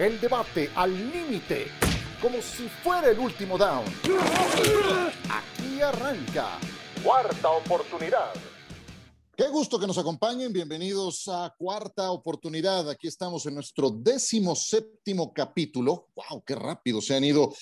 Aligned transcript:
El 0.00 0.18
debate 0.18 0.70
al 0.76 1.12
límite, 1.12 1.66
como 2.22 2.40
si 2.40 2.66
fuera 2.82 3.10
el 3.10 3.18
último 3.18 3.58
down. 3.58 3.84
Aquí 5.28 5.82
arranca. 5.82 6.58
Cuarta 7.04 7.50
oportunidad. 7.50 8.32
Qué 9.36 9.46
gusto 9.48 9.78
que 9.78 9.86
nos 9.86 9.98
acompañen. 9.98 10.54
Bienvenidos 10.54 11.28
a 11.28 11.54
Cuarta 11.54 12.12
Oportunidad. 12.12 12.88
Aquí 12.88 13.08
estamos 13.08 13.44
en 13.44 13.56
nuestro 13.56 13.90
décimo 13.90 14.56
séptimo 14.56 15.34
capítulo. 15.34 16.08
¡Wow! 16.14 16.44
¡Qué 16.46 16.54
rápido 16.54 17.02
se 17.02 17.16
han 17.16 17.24
ido 17.24 17.52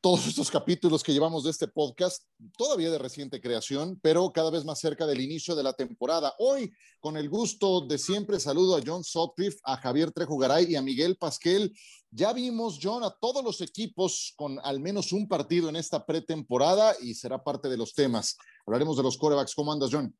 todos 0.00 0.28
estos 0.28 0.48
capítulos 0.50 1.02
que 1.02 1.12
llevamos 1.12 1.42
de 1.42 1.50
este 1.50 1.66
podcast, 1.66 2.24
todavía 2.56 2.90
de 2.90 2.98
reciente 2.98 3.40
creación, 3.40 3.98
pero 4.00 4.32
cada 4.32 4.50
vez 4.50 4.64
más 4.64 4.78
cerca 4.78 5.06
del 5.06 5.20
inicio 5.20 5.56
de 5.56 5.64
la 5.64 5.72
temporada. 5.72 6.34
Hoy, 6.38 6.72
con 7.00 7.16
el 7.16 7.28
gusto 7.28 7.80
de 7.80 7.98
siempre, 7.98 8.38
saludo 8.38 8.76
a 8.76 8.80
John 8.84 9.02
Sotcliffe, 9.02 9.58
a 9.64 9.76
Javier 9.76 10.12
Trejugaray 10.12 10.66
y 10.70 10.76
a 10.76 10.82
Miguel 10.82 11.16
Pasquel. 11.16 11.72
Ya 12.12 12.32
vimos, 12.32 12.78
John, 12.80 13.02
a 13.02 13.10
todos 13.10 13.42
los 13.42 13.60
equipos 13.60 14.34
con 14.36 14.60
al 14.62 14.78
menos 14.78 15.12
un 15.12 15.26
partido 15.26 15.68
en 15.68 15.74
esta 15.74 16.06
pretemporada 16.06 16.94
y 17.02 17.14
será 17.14 17.42
parte 17.42 17.68
de 17.68 17.76
los 17.76 17.92
temas. 17.92 18.38
Hablaremos 18.66 18.96
de 18.96 19.02
los 19.02 19.18
corebacks. 19.18 19.54
¿Cómo 19.54 19.72
andas, 19.72 19.90
John? 19.92 20.14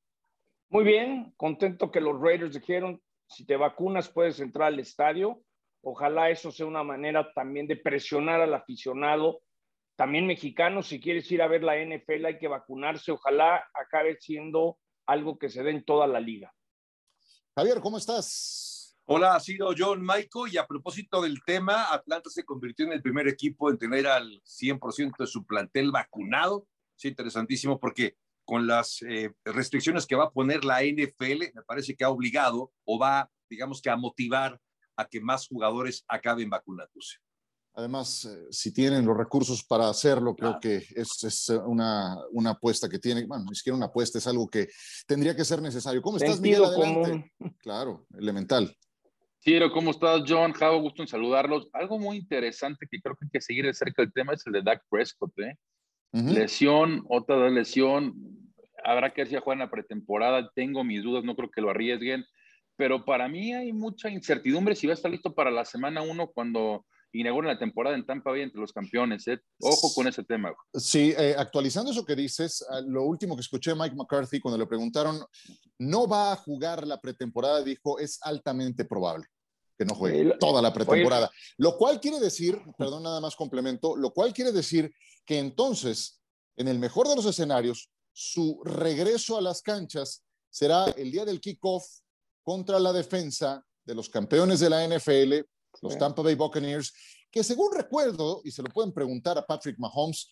Muy 0.71 0.85
bien, 0.85 1.33
contento 1.37 1.93
que 1.93 2.01
los 2.01 2.21
Raiders 2.21 2.55
dijeron, 2.55 3.01
si 3.29 3.47
te 3.47 3.57
vacunas 3.57 4.09
puedes 4.09 4.41
entrar 4.41 4.69
al 4.69 4.81
estadio. 4.81 5.41
Ojalá 5.83 6.31
eso 6.31 6.51
sea 6.51 6.67
una 6.67 6.83
manera 6.83 7.33
también 7.33 7.69
de 7.69 7.77
presionar 7.77 8.41
al 8.41 8.53
aficionado 8.53 9.41
también 9.99 10.29
mexicanos, 10.29 10.87
si 10.87 11.01
quieres 11.01 11.31
ir 11.33 11.43
a 11.43 11.49
ver 11.49 11.65
la 11.65 11.75
NFL 11.75 12.25
hay 12.25 12.39
que 12.39 12.47
vacunarse. 12.47 13.11
Ojalá 13.11 13.69
acabe 13.75 14.17
siendo 14.21 14.79
algo 15.09 15.37
que 15.41 15.51
se 15.51 15.65
dé 15.65 15.73
en 15.73 15.85
toda 15.85 16.07
la 16.07 16.21
liga. 16.21 16.55
Javier, 17.57 17.81
¿cómo 17.81 17.99
estás? 17.99 18.97
Hola, 19.07 19.35
ha 19.35 19.41
sido 19.41 19.75
John 19.77 20.01
Michael 20.03 20.53
y 20.53 20.57
a 20.57 20.69
propósito 20.69 21.21
del 21.21 21.43
tema, 21.45 21.93
Atlanta 21.93 22.31
se 22.31 22.45
convirtió 22.45 22.87
en 22.87 22.93
el 22.93 23.03
primer 23.03 23.27
equipo 23.27 23.71
en 23.71 23.79
tener 23.79 24.07
al 24.07 24.41
100% 24.45 25.17
de 25.19 25.27
su 25.27 25.45
plantel 25.45 25.91
vacunado. 25.91 26.69
Es 26.97 27.05
interesantísimo 27.07 27.81
porque 27.81 28.15
con 28.45 28.69
las 28.69 29.03
eh, 29.03 29.33
restricciones 29.45 30.07
que 30.07 30.15
va 30.15 30.27
a 30.27 30.31
poner 30.31 30.65
la 30.65 30.85
NFL, 30.85 31.55
me 31.55 31.63
parece 31.67 31.97
que 31.97 32.05
ha 32.05 32.11
obligado 32.11 32.71
o 32.85 33.01
va, 33.01 33.29
digamos 33.51 33.83
que 33.83 33.91
a 33.91 33.97
motivar 33.97 34.61
a 34.97 35.09
que 35.09 35.21
más 35.21 35.49
jugadores 35.49 36.05
acaben 36.07 36.49
vacunándose. 36.49 37.19
Además, 37.79 38.25
eh, 38.25 38.49
si 38.51 38.73
tienen 38.73 39.07
los 39.07 39.17
recursos 39.17 39.63
para 39.63 39.89
hacerlo, 39.89 40.35
creo 40.35 40.59
que 40.61 40.79
es, 40.97 41.23
es 41.23 41.49
una, 41.65 42.17
una, 42.33 42.51
apuesta 42.51 42.89
que 42.89 42.99
tiene, 42.99 43.25
bueno, 43.25 43.45
ni 43.49 43.55
siquiera 43.55 43.77
una 43.77 43.87
apuesta, 43.87 44.19
es 44.19 44.27
algo 44.27 44.49
que 44.49 44.67
tendría 45.07 45.37
que 45.37 45.45
ser 45.45 45.63
necesario. 45.63 46.03
¿Cómo 46.03 46.17
estás, 46.17 46.41
Miguel? 46.41 46.65
Adelante. 46.65 47.33
Claro, 47.59 48.05
elemental. 48.19 48.77
Quiero, 49.41 49.71
¿cómo 49.71 49.93
estás, 49.93 50.23
John? 50.27 50.55
Javo, 50.55 50.81
gusto 50.81 51.03
en 51.03 51.09
saludarlos. 51.09 51.69
Algo 51.73 52.01
muy 52.01 52.17
interesante 52.17 52.85
que 52.91 53.01
creo 53.01 53.15
que 53.15 53.27
hay 53.27 53.31
que 53.31 53.41
seguir 53.41 53.65
de 53.65 53.73
cerca 53.73 54.03
del 54.03 54.13
tema 54.13 54.33
es 54.33 54.45
el 54.49 54.55
de 54.55 54.63
Dak 54.63 54.83
Prescott, 54.91 55.39
¿eh? 55.39 55.57
Lesión, 56.11 57.05
otra 57.09 57.49
lesión. 57.49 58.13
Habrá 58.83 59.15
que 59.15 59.21
ver 59.21 59.29
si 59.29 59.37
a 59.37 59.41
jugar 59.41 59.55
en 59.55 59.61
la 59.61 59.71
pretemporada. 59.71 60.51
Tengo 60.53 60.83
mis 60.83 61.05
dudas, 61.05 61.23
no 61.23 61.37
creo 61.37 61.49
que 61.49 61.61
lo 61.61 61.71
arriesguen. 61.71 62.25
Pero 62.75 63.05
para 63.05 63.29
mí 63.29 63.55
hay 63.55 63.73
mucha 63.73 64.11
incertidumbre 64.11 64.75
si 64.75 64.89
va 64.89 64.95
a 64.95 64.97
estar 64.97 65.13
listo 65.13 65.33
para 65.33 65.53
la 65.53 65.65
semana 65.65 66.03
uno 66.03 66.27
cuando 66.27 66.85
inauguran 67.13 67.53
la 67.53 67.59
temporada 67.59 67.97
en 67.97 68.05
Tampa 68.05 68.31
Bay 68.31 68.43
entre 68.43 68.61
los 68.61 68.73
campeones. 68.73 69.27
¿eh? 69.29 69.41
Ojo 69.61 69.93
con 69.95 70.07
ese 70.07 70.25
tema. 70.25 70.55
Sí, 70.75 71.15
eh, 71.17 71.35
actualizando 71.37 71.91
eso 71.91 72.05
que 72.05 72.15
dices, 72.15 72.65
ah, 72.71 72.81
lo 72.87 73.05
último 73.05 73.35
que 73.35 73.41
escuché 73.41 73.71
de 73.71 73.77
Mike 73.77 73.97
McCarthy 73.97 74.41
cuando 74.41 74.59
le 74.59 74.67
preguntaron, 74.67 75.25
no 75.79 76.07
va 76.07 76.33
a 76.33 76.37
jugar 76.37 76.87
la 76.87 77.01
pretemporada, 77.01 77.63
dijo, 77.63 77.99
es 77.99 78.19
altamente 78.23 78.85
probable 78.85 79.27
que 79.79 79.85
no 79.85 79.95
juegue 79.95 80.37
toda 80.41 80.61
la 80.61 80.73
pretemporada. 80.73 81.31
Lo 81.57 81.77
cual 81.77 82.01
quiere 82.01 82.19
decir, 82.19 82.61
perdón, 82.77 83.05
nada 83.05 83.21
más 83.21 83.37
complemento, 83.37 83.97
lo 83.97 84.13
cual 84.13 84.33
quiere 84.33 84.51
decir 84.51 84.93
que 85.25 85.39
entonces, 85.39 86.21
en 86.57 86.67
el 86.67 86.81
mejor 86.81 87.07
de 87.07 87.15
los 87.15 87.27
escenarios, 87.27 87.89
su 88.13 88.61
regreso 88.65 89.39
a 89.39 89.41
las 89.41 89.63
canchas 89.63 90.25
será 90.51 90.87
el 90.97 91.13
día 91.13 91.25
del 91.25 91.41
kickoff 91.41 91.85
contra 92.43 92.81
la 92.81 92.93
defensa 92.93 93.65
de 93.85 93.95
los 93.95 94.09
campeones 94.09 94.59
de 94.59 94.71
la 94.71 94.85
NFL 94.85 95.47
los 95.83 95.99
Tampa 95.99 96.23
Bay 96.23 96.35
Buccaneers, 96.35 96.93
que 97.31 97.45
según 97.45 97.75
recuerdo, 97.75 98.41
y 98.45 98.51
se 98.51 98.63
lo 98.63 98.69
pueden 98.71 98.93
preguntar 98.93 99.39
a 99.39 99.47
Patrick 99.47 99.79
Mahomes, 99.79 100.31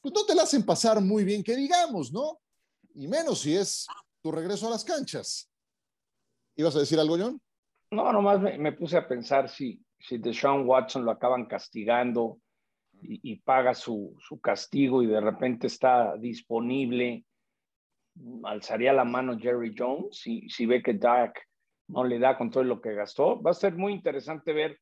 pues 0.00 0.14
no 0.14 0.24
te 0.24 0.34
la 0.34 0.42
hacen 0.42 0.64
pasar 0.64 1.00
muy 1.00 1.24
bien, 1.24 1.42
que 1.42 1.56
digamos, 1.56 2.12
¿no? 2.12 2.40
Y 2.94 3.08
menos 3.08 3.40
si 3.40 3.56
es 3.56 3.86
tu 4.22 4.30
regreso 4.30 4.66
a 4.66 4.70
las 4.70 4.84
canchas. 4.84 5.50
¿Ibas 6.56 6.76
a 6.76 6.80
decir 6.80 6.98
algo, 6.98 7.16
John? 7.18 7.40
No, 7.90 8.12
nomás 8.12 8.40
me, 8.40 8.72
puse 8.72 8.96
a 8.96 9.06
pensar 9.06 9.48
si, 9.48 9.80
si 9.98 10.18
Deshaun 10.18 10.66
Watson 10.66 11.04
lo 11.04 11.10
acaban 11.10 11.46
castigando 11.46 12.38
y, 13.00 13.36
paga 13.36 13.74
su, 13.74 14.16
su, 14.18 14.40
castigo 14.40 15.02
y 15.02 15.06
de 15.06 15.20
repente 15.20 15.66
está 15.66 16.16
disponible, 16.16 17.24
alzaría 18.44 18.92
la 18.92 19.04
mano 19.04 19.38
Jerry 19.38 19.74
Jones 19.76 20.18
si, 20.18 20.48
si 20.48 20.64
ve 20.64 20.82
que 20.82 20.94
Dak 20.94 21.38
no 21.88 22.04
le 22.04 22.18
da 22.18 22.36
con 22.36 22.50
todo 22.50 22.64
lo 22.64 22.80
que 22.80 22.94
gastó. 22.94 23.40
Va 23.42 23.50
a 23.50 23.54
ser 23.54 23.74
muy 23.74 23.92
interesante 23.92 24.52
ver 24.52 24.78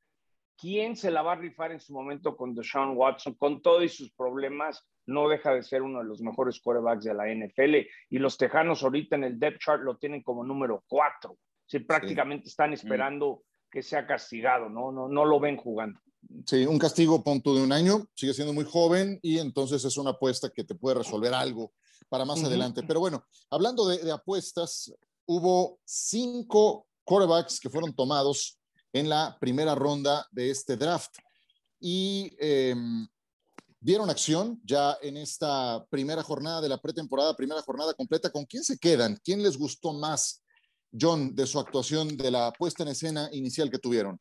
quién 0.57 0.97
se 0.97 1.11
la 1.11 1.23
va 1.23 1.33
a 1.33 1.37
rifar 1.37 1.73
en 1.73 1.81
su 1.81 1.93
momento 1.93 2.37
con 2.37 2.55
Deshaun 2.55 2.97
Watson, 2.97 3.35
con 3.35 3.63
todos 3.63 3.93
sus 3.93 4.13
problemas, 4.13 4.87
no 5.07 5.29
deja 5.29 5.53
de 5.53 5.63
ser 5.63 5.83
uno 5.83 5.99
de 5.99 6.05
los 6.05 6.21
mejores 6.21 6.61
quarterbacks 6.61 7.05
de 7.05 7.15
la 7.15 7.27
NFL. 7.27 7.89
Y 8.11 8.19
los 8.19 8.37
Tejanos 8.37 8.83
ahorita 8.83 9.17
en 9.17 9.25
el 9.25 9.39
depth 9.39 9.61
chart 9.61 9.83
lo 9.83 9.97
tienen 9.97 10.23
como 10.23 10.45
número 10.45 10.85
cuatro. 10.87 11.39
Sí, 11.67 11.81
prácticamente 11.81 12.49
están 12.49 12.71
mm. 12.71 12.75
esperando 12.75 13.43
que 13.71 13.83
sea 13.83 14.07
castigado, 14.07 14.69
¿no? 14.69 14.93
No, 14.93 15.09
no 15.09 15.25
lo 15.25 15.41
ven 15.41 15.57
jugando. 15.57 15.99
Sí, 16.47 16.67
un 16.67 16.79
castigo 16.79 17.25
punto 17.25 17.55
de 17.55 17.63
un 17.63 17.73
año, 17.73 18.07
sigue 18.15 18.35
siendo 18.35 18.53
muy 18.53 18.65
joven 18.65 19.19
y 19.23 19.39
entonces 19.39 19.85
es 19.85 19.97
una 19.97 20.11
apuesta 20.11 20.51
que 20.51 20.63
te 20.63 20.77
puede 20.77 20.99
resolver 20.99 21.35
algo 21.35 21.73
para 22.09 22.25
más 22.25 22.45
adelante. 22.45 22.83
Pero 22.87 23.01
bueno, 23.01 23.25
hablando 23.51 23.89
de, 23.89 23.99
de 23.99 24.13
apuestas, 24.13 24.95
hubo 25.27 25.81
cinco 25.85 26.87
quarterbacks 27.05 27.61
que 27.61 27.71
fueron 27.71 27.95
tomados 27.95 28.59
en 28.93 29.09
la 29.09 29.37
primera 29.41 29.75
ronda 29.75 30.27
de 30.31 30.51
este 30.51 30.77
draft. 30.77 31.17
Y 31.81 32.31
em, 32.39 33.07
vieron 33.81 34.11
acción 34.11 34.61
ya 34.65 34.97
en 35.03 35.17
esta 35.17 35.85
primera 35.91 36.23
jornada 36.23 36.61
de 36.61 36.69
la 36.69 36.79
pretemporada, 36.79 37.37
primera 37.37 37.63
jornada 37.63 37.95
completa. 37.95 38.31
¿Con 38.31 38.45
quién 38.45 38.63
se 38.63 38.79
quedan? 38.79 39.19
¿Quién 39.25 39.43
les 39.43 39.57
gustó 39.57 39.93
más, 39.93 40.45
John, 40.99 41.35
de 41.35 41.47
su 41.47 41.59
actuación, 41.59 42.17
de 42.17 42.31
la 42.31 42.53
puesta 42.53 42.83
en 42.83 42.91
escena 42.91 43.29
inicial 43.33 43.71
que 43.71 43.79
tuvieron? 43.79 44.19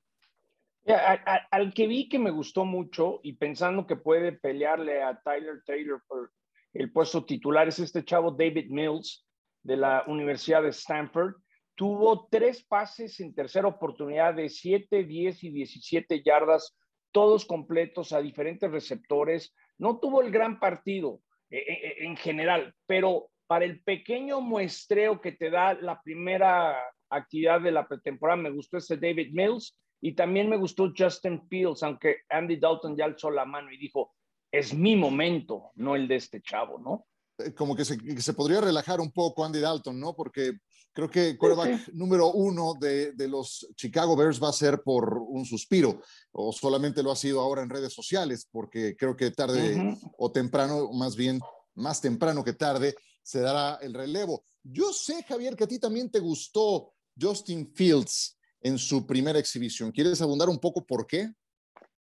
al 1.52 1.74
que 1.75 1.86
vi 1.86 2.09
que 2.09 2.18
me 2.18 2.31
gustó 2.31 2.66
mucho 2.66 3.19
y 3.22 3.34
pensando 3.34 3.86
que 3.86 3.96
puede 3.96 4.31
pelearle 4.31 5.03
a 5.03 5.22
Tyler 5.22 5.62
Taylor 5.63 6.02
por 6.08 6.31
el 6.74 6.92
puesto 6.92 7.24
titular 7.25 7.68
es 7.68 7.80
este 7.80 8.03
chavo 8.03 8.31
David 8.31 8.69
Mills 8.69 9.25
de 9.63 9.78
la 9.78 10.03
Universidad 10.08 10.63
de 10.63 10.69
Stanford 10.69 11.36
tuvo 11.81 12.28
tres 12.30 12.64
pases 12.64 13.19
en 13.22 13.34
tercera 13.34 13.68
oportunidad 13.68 14.36
de 14.36 14.50
7, 14.50 15.03
10 15.03 15.44
y 15.46 15.50
17 15.50 16.22
yardas, 16.24 16.78
todos 17.12 17.44
completos 17.44 18.14
a 18.14 18.22
diferentes 18.22 18.69
receptores. 18.69 19.52
No 19.80 19.97
tuvo 19.97 20.22
el 20.22 20.30
gran 20.30 20.59
partido 20.59 21.22
eh, 21.50 21.58
eh, 21.58 21.80
eh, 21.88 21.96
en 22.02 22.16
general, 22.18 22.75
pero 22.86 23.31
para 23.47 23.66
el 23.66 23.81
pequeño 23.81 24.42
muestreo 24.42 25.22
que 25.22 25.31
te 25.31 25.50
da 25.50 25.74
la 25.74 26.00
primera 26.03 26.78
actividad 27.09 27.59
de 27.62 27.72
la 27.72 27.88
pretemporada, 27.88 28.40
me 28.40 28.52
gustó 28.52 28.78
ese 28.78 28.98
David 28.98 29.31
Mills 29.31 29.75
y 30.00 30.13
también 30.13 30.50
me 30.50 30.58
gustó 30.58 30.94
Justin 30.96 31.48
Fields, 31.50 31.81
aunque 31.81 32.18
Andy 32.30 32.58
Dalton 32.58 32.96
ya 32.96 33.06
alzó 33.06 33.31
la 33.31 33.46
mano 33.46 33.72
y 33.72 33.80
dijo, 33.80 34.13
es 34.52 34.72
mi 34.72 34.96
momento, 34.96 35.72
no 35.74 35.96
el 35.96 36.08
de 36.08 36.18
este 36.18 36.44
chavo, 36.44 36.78
¿no? 36.78 37.08
Como 37.56 37.75
que 37.75 37.86
se, 37.86 37.98
que 37.98 38.22
se 38.22 38.34
podría 38.34 38.62
relajar 38.62 39.00
un 39.00 39.12
poco 39.12 39.44
Andy 39.44 39.62
Dalton, 39.62 40.00
¿no? 40.00 40.13
Porque 40.16 40.52
Creo 40.94 41.09
que 41.09 41.38
quarterback 41.38 41.90
número 41.94 42.31
uno 42.31 42.74
de, 42.79 43.13
de, 43.13 43.28
los 43.28 43.68
Chicago 43.75 44.16
Bears 44.16 44.44
va 44.44 44.50
a 44.50 44.53
ser 44.53 44.81
por 44.84 45.18
un 45.18 45.46
suspiro, 45.46 46.01
o 46.31 46.51
solamente 46.51 47.01
lo 47.01 47.12
ha 47.12 47.16
sido 47.16 47.39
ahora 47.39 47.62
en 47.62 47.69
redes 47.69 47.94
sociales, 47.94 48.48
porque 48.51 48.95
creo 48.98 49.16
que 49.16 49.31
tarde 49.31 49.98
o 50.18 50.31
temprano, 50.31 50.92
más 50.92 51.16
bien 51.16 51.39
más 51.75 52.01
temprano 52.01 52.44
que 52.44 52.54
tarde, 52.54 52.95
se 53.24 53.39
dará 53.39 53.80
el 53.81 53.94
relevo. 53.94 54.44
Yo 54.63 54.92
sé, 54.92 55.24
Javier, 55.24 55.56
que 55.56 55.63
a 55.63 55.68
ti 55.68 55.80
también 55.80 56.10
te 56.10 56.19
gustó 56.19 56.94
Justin 57.19 57.71
Fields 57.74 58.38
en 58.62 58.77
su 58.77 59.06
primera 59.06 59.39
exhibición. 59.39 59.92
¿Quieres 59.92 60.21
abundar 60.21 60.50
un 60.50 60.60
poco 60.60 60.86
por 60.86 61.07
qué? 61.07 61.31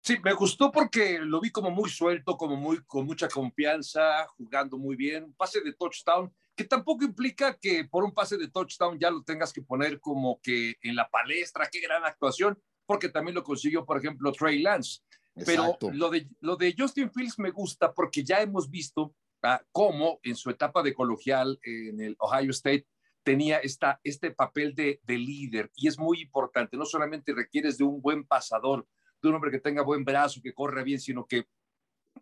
Sí, 0.02 0.18
me 0.24 0.34
gustó 0.34 0.72
porque 0.72 1.20
lo 1.20 1.42
vi 1.42 1.52
como 1.52 1.70
muy 1.70 1.90
suelto, 1.90 2.38
como 2.38 2.56
muy 2.56 2.84
con 2.86 3.06
mucha 3.06 3.28
confianza, 3.28 4.26
jugando 4.38 4.78
muy 4.78 4.96
bien, 4.96 5.34
pase 5.34 5.62
de 5.62 5.74
touchdown 5.74 6.34
que 6.60 6.66
tampoco 6.66 7.06
implica 7.06 7.58
que 7.58 7.86
por 7.86 8.04
un 8.04 8.14
pase 8.14 8.38
de 8.38 8.50
touchdown 8.50 9.00
ya 9.00 9.10
lo 9.10 9.24
tengas 9.24 9.54
que 9.54 9.62
poner 9.62 9.98
como 10.02 10.42
que 10.42 10.76
en 10.82 10.94
la 10.94 11.08
palestra, 11.08 11.70
qué 11.72 11.80
gran 11.80 12.04
actuación, 12.04 12.62
porque 12.86 13.08
también 13.08 13.36
lo 13.36 13.46
consiguió, 13.46 13.86
por 13.86 13.98
ejemplo, 13.98 14.34
Trey 14.34 14.62
Lance. 14.62 15.00
Pero 15.46 15.78
lo 15.94 16.10
de, 16.10 16.28
lo 16.42 16.58
de 16.58 16.76
Justin 16.78 17.10
Fields 17.14 17.40
me 17.40 17.52
gusta 17.52 17.94
porque 17.94 18.26
ya 18.26 18.42
hemos 18.42 18.70
visto 18.70 19.16
ah, 19.42 19.62
cómo 19.72 20.20
en 20.22 20.36
su 20.36 20.50
etapa 20.50 20.84
de 20.84 20.94
colegial 20.94 21.58
en 21.64 22.02
el 22.02 22.18
Ohio 22.20 22.52
State 22.52 22.86
tenía 23.24 23.60
esta, 23.60 24.02
este 24.04 24.32
papel 24.32 24.76
de, 24.76 25.00
de 25.04 25.18
líder 25.18 25.72
y 25.76 25.88
es 25.88 25.98
muy 25.98 26.20
importante. 26.20 26.76
No 26.76 26.86
solamente 26.86 27.34
requieres 27.34 27.78
de 27.78 27.86
un 27.86 28.02
buen 28.02 28.26
pasador, 28.26 28.86
de 29.22 29.30
un 29.30 29.36
hombre 29.36 29.52
que 29.52 29.62
tenga 29.62 29.82
buen 29.82 30.04
brazo, 30.04 30.42
que 30.44 30.54
corre 30.54 30.84
bien, 30.84 31.00
sino 31.00 31.26
que 31.26 31.48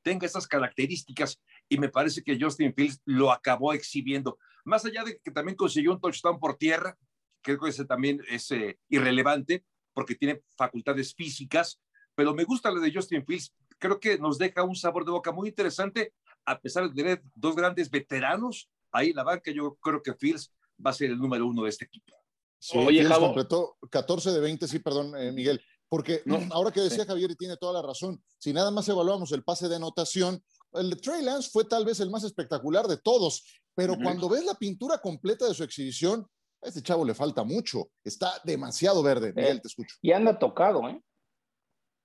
tenga 0.01 0.25
esas 0.25 0.47
características 0.47 1.39
y 1.69 1.77
me 1.77 1.89
parece 1.89 2.23
que 2.23 2.37
Justin 2.39 2.73
Fields 2.73 3.01
lo 3.05 3.31
acabó 3.31 3.73
exhibiendo. 3.73 4.37
Más 4.63 4.85
allá 4.85 5.03
de 5.03 5.19
que 5.19 5.31
también 5.31 5.55
consiguió 5.55 5.91
un 5.91 5.99
touchdown 5.99 6.39
por 6.39 6.57
tierra, 6.57 6.97
creo 7.41 7.59
que 7.59 7.69
ese 7.69 7.85
también 7.85 8.21
es 8.29 8.51
eh, 8.51 8.77
irrelevante 8.89 9.63
porque 9.93 10.15
tiene 10.15 10.41
facultades 10.55 11.13
físicas, 11.15 11.79
pero 12.13 12.33
me 12.33 12.43
gusta 12.43 12.71
lo 12.71 12.79
de 12.79 12.93
Justin 12.93 13.25
Fields. 13.25 13.53
Creo 13.79 13.99
que 13.99 14.17
nos 14.17 14.37
deja 14.37 14.63
un 14.63 14.75
sabor 14.75 15.05
de 15.05 15.11
boca 15.11 15.31
muy 15.31 15.49
interesante, 15.49 16.13
a 16.45 16.59
pesar 16.59 16.87
de 16.87 16.95
tener 16.95 17.23
dos 17.35 17.55
grandes 17.55 17.89
veteranos 17.89 18.69
ahí 18.91 19.09
en 19.09 19.15
la 19.15 19.23
banca. 19.23 19.51
Yo 19.51 19.75
creo 19.81 20.01
que 20.01 20.13
Fields 20.13 20.53
va 20.85 20.91
a 20.91 20.93
ser 20.93 21.11
el 21.11 21.17
número 21.17 21.47
uno 21.47 21.63
de 21.63 21.69
este 21.69 21.85
equipo. 21.85 22.15
Sí, 22.59 22.77
Oye, 22.77 22.99
Fields 22.99 23.17
completó 23.17 23.77
14 23.89 24.31
de 24.31 24.39
20, 24.39 24.67
sí, 24.67 24.79
perdón, 24.79 25.15
eh, 25.17 25.31
Miguel. 25.31 25.63
Porque 25.89 26.21
ahora 26.51 26.71
que 26.71 26.81
decía 26.81 27.05
Javier 27.05 27.31
y 27.31 27.35
tiene 27.35 27.57
toda 27.57 27.81
la 27.81 27.87
razón, 27.87 28.21
si 28.37 28.53
nada 28.53 28.71
más 28.71 28.87
evaluamos 28.89 29.31
el 29.31 29.43
pase 29.43 29.69
de 29.69 29.75
anotación, 29.75 30.43
el 30.73 30.89
de 30.89 30.95
Trey 30.97 31.23
Lance 31.23 31.49
fue 31.51 31.65
tal 31.65 31.85
vez 31.85 31.99
el 31.99 32.09
más 32.09 32.23
espectacular 32.23 32.87
de 32.87 32.97
todos, 32.97 33.61
pero 33.73 33.95
cuando 34.01 34.27
ves 34.27 34.43
la 34.43 34.55
pintura 34.55 34.97
completa 34.99 35.47
de 35.47 35.53
su 35.53 35.63
exhibición, 35.63 36.25
a 36.63 36.67
este 36.67 36.81
chavo 36.81 37.05
le 37.05 37.13
falta 37.13 37.43
mucho. 37.43 37.89
Está 38.03 38.31
demasiado 38.43 39.03
verde. 39.03 39.31
Miguel, 39.33 39.61
te 39.61 39.67
escucho. 39.67 39.95
Y 40.01 40.11
anda 40.11 40.37
tocado, 40.37 40.87
¿eh? 40.89 41.01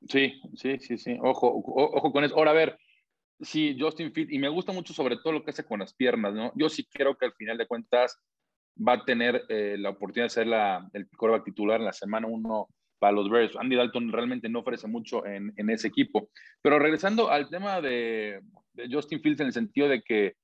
Sí, 0.09 0.41
sí, 0.57 0.79
sí, 0.79 0.99
sí. 0.99 1.19
Ojo, 1.23 1.63
ojo 1.65 2.13
con 2.13 2.25
eso. 2.25 2.37
Ahora, 2.37 2.51
a 2.51 2.55
ver, 2.55 2.79
sí, 3.41 3.77
Justin 3.79 4.13
Fit, 4.13 4.31
y 4.31 4.39
me 4.39 4.49
gusta 4.49 4.73
mucho 4.73 4.93
sobre 4.93 5.17
todo 5.17 5.33
lo 5.33 5.45
que 5.45 5.51
hace 5.51 5.65
con 5.65 5.81
las 5.81 5.95
piernas, 5.95 6.35
¿no? 6.35 6.53
Yo 6.55 6.69
sí 6.69 6.85
creo 6.85 7.17
que 7.17 7.27
al 7.27 7.35
final 7.35 7.57
de 7.57 7.67
cuentas 7.67 8.17
va 8.77 8.95
a 8.95 9.05
tener 9.05 9.45
eh, 9.49 9.77
la 9.79 9.91
oportunidad 9.91 10.27
de 10.27 10.31
ser 10.31 10.47
la, 10.47 10.89
el 10.93 11.09
quarterback 11.09 11.45
titular 11.45 11.81
en 11.81 11.87
la 11.87 11.93
semana 11.93 12.27
uno 12.27 12.69
para 13.03 13.15
los 13.15 13.29
Bears. 13.29 13.57
Andy 13.57 13.75
Dalton 13.75 14.13
realmente 14.13 14.49
no 14.49 14.61
ofrece 14.61 14.87
mucho 14.87 15.27
en, 15.27 15.53
en 15.57 15.71
ese 15.71 15.89
equipo. 15.89 16.31
Pero 16.63 16.79
regresando 16.79 17.33
al 17.33 17.51
tema 17.51 17.81
de, 17.81 18.41
de, 18.75 18.89
Justin 18.89 19.21
Fields 19.21 19.41
en 19.41 19.49
el 19.49 19.53
sentido 19.53 19.89
de 19.89 20.03
que 20.03 20.37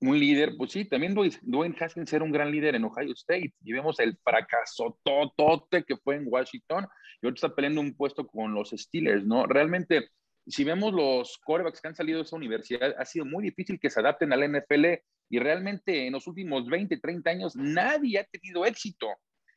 un 0.00 0.16
líder, 0.16 0.54
pues 0.56 0.70
sí, 0.70 0.84
también 0.84 1.16
Dwayne 1.42 1.74
Haskins 1.80 2.12
era 2.12 2.22
un 2.22 2.30
gran 2.30 2.52
líder 2.52 2.76
en 2.76 2.84
Ohio 2.84 3.12
State 3.14 3.54
y 3.64 3.72
vemos 3.72 3.98
el 3.98 4.16
fracaso 4.22 5.00
totote 5.02 5.82
que 5.82 5.96
fue 5.96 6.14
en 6.14 6.26
Washington 6.28 6.86
y 7.20 7.26
ahora 7.26 7.34
está 7.34 7.52
peleando 7.52 7.80
un 7.80 7.96
puesto 7.96 8.24
con 8.24 8.54
los 8.54 8.70
Steelers, 8.70 9.24
¿no? 9.26 9.44
Realmente, 9.46 10.10
si 10.46 10.62
vemos 10.62 10.92
los 10.92 11.40
quarterbacks 11.44 11.80
que 11.80 11.88
han 11.88 11.96
salido 11.96 12.18
de 12.18 12.24
esa 12.24 12.36
universidad, 12.36 12.94
ha 12.96 13.04
sido 13.04 13.24
muy 13.24 13.42
difícil 13.42 13.80
que 13.80 13.90
se 13.90 13.98
adapten 13.98 14.32
al 14.32 14.48
NFL 14.48 14.84
y 15.28 15.40
realmente 15.40 16.06
en 16.06 16.12
los 16.12 16.28
últimos 16.28 16.66
20, 16.66 16.98
30 16.98 17.30
años 17.30 17.56
nadie 17.56 18.20
ha 18.20 18.24
tenido 18.24 18.64
éxito. 18.64 19.08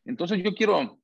Entonces 0.03 0.41
yo 0.43 0.55
quiero 0.55 0.99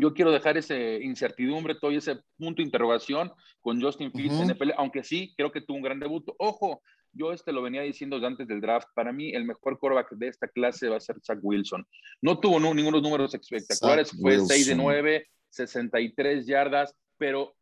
yo 0.00 0.14
quiero 0.14 0.32
dejar 0.32 0.56
ese 0.56 1.00
incertidumbre, 1.02 1.74
todo 1.74 1.90
ese 1.90 2.16
punto 2.36 2.62
de 2.62 2.64
interrogación 2.64 3.30
con 3.60 3.80
Justin 3.80 4.12
Fields 4.12 4.40
en 4.40 4.48
NFL, 4.48 4.72
aunque 4.76 5.04
sí 5.04 5.34
creo 5.36 5.52
que 5.52 5.60
tuvo 5.60 5.76
un 5.76 5.82
gran 5.82 6.00
debut. 6.00 6.24
Ojo, 6.38 6.82
yo 7.12 7.32
este 7.32 7.52
lo 7.52 7.62
venía 7.62 7.82
diciendo 7.82 8.24
antes 8.24 8.46
del 8.46 8.60
draft, 8.60 8.88
para 8.94 9.12
mí 9.12 9.30
el 9.30 9.44
mejor 9.44 9.78
quarterback 9.78 10.10
de 10.12 10.28
esta 10.28 10.48
clase 10.48 10.88
va 10.88 10.96
a 10.96 11.00
ser 11.00 11.16
Zach 11.22 11.38
Wilson. 11.42 11.86
No 12.22 12.38
tuvo 12.38 12.60
no, 12.60 12.74
ningunos 12.74 13.02
números 13.02 13.34
espectaculares, 13.34 14.12
fue 14.20 14.38
6 14.38 14.66
de 14.66 14.74
9, 14.74 15.26
63 15.50 16.46
yardas, 16.46 16.94
pero 17.16 17.54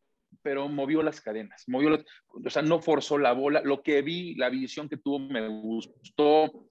pero 0.42 0.68
movió 0.68 1.02
las 1.02 1.20
cadenas, 1.20 1.64
movió 1.66 1.98
o 2.44 2.50
sea, 2.50 2.62
no 2.62 2.80
forzó 2.80 3.16
la 3.16 3.32
bola. 3.32 3.62
Lo 3.64 3.82
que 3.82 4.02
vi, 4.02 4.34
la 4.34 4.50
visión 4.50 4.88
que 4.88 4.96
tuvo 4.96 5.18
me 5.18 5.48
gustó, 5.48 6.65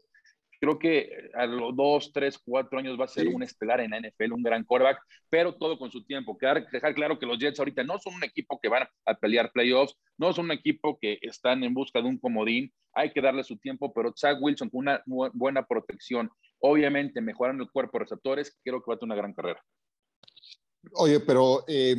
Creo 0.66 0.80
que 0.80 1.30
a 1.36 1.46
los 1.46 1.76
dos, 1.76 2.12
tres, 2.12 2.40
cuatro 2.44 2.80
años 2.80 3.00
va 3.00 3.06
a 3.06 3.08
ser 3.08 3.28
un 3.28 3.44
estelar 3.44 3.82
en 3.82 3.92
la 3.92 4.00
NFL, 4.00 4.34
un 4.34 4.42
gran 4.42 4.64
quarterback, 4.64 5.00
pero 5.30 5.54
todo 5.54 5.78
con 5.78 5.92
su 5.92 6.04
tiempo. 6.04 6.36
dejar 6.72 6.96
claro 6.96 7.20
que 7.20 7.28
los 7.28 7.38
Jets 7.38 7.60
ahorita 7.60 7.84
no 7.84 8.00
son 8.00 8.16
un 8.16 8.24
equipo 8.24 8.60
que 8.60 8.68
van 8.68 8.88
a 9.06 9.14
pelear 9.14 9.52
playoffs, 9.52 9.96
no 10.18 10.34
son 10.34 10.46
un 10.46 10.54
equipo 10.54 10.98
que 11.00 11.20
están 11.22 11.64
en 11.64 11.76
busca 11.76 12.02
de 12.02 12.08
un 12.08 12.18
comodín. 12.18 12.74
Hay 12.94 13.14
que 13.14 13.22
darle 13.22 13.44
su 13.44 13.58
tiempo, 13.58 13.94
pero 13.94 14.12
Zach 14.18 14.40
Wilson 14.42 14.72
con 14.72 14.80
una 14.80 15.04
buena 15.06 15.68
protección, 15.68 16.32
obviamente 16.58 17.22
mejorando 17.22 17.64
el 17.64 17.70
cuerpo 17.70 18.00
de 18.00 18.06
receptores, 18.06 18.58
creo 18.64 18.82
que 18.82 18.90
va 18.90 18.96
a 18.96 18.98
tener 18.98 19.14
una 19.14 19.22
gran 19.22 19.34
carrera. 19.36 19.64
Oye, 20.94 21.20
pero 21.20 21.64
eh, 21.68 21.96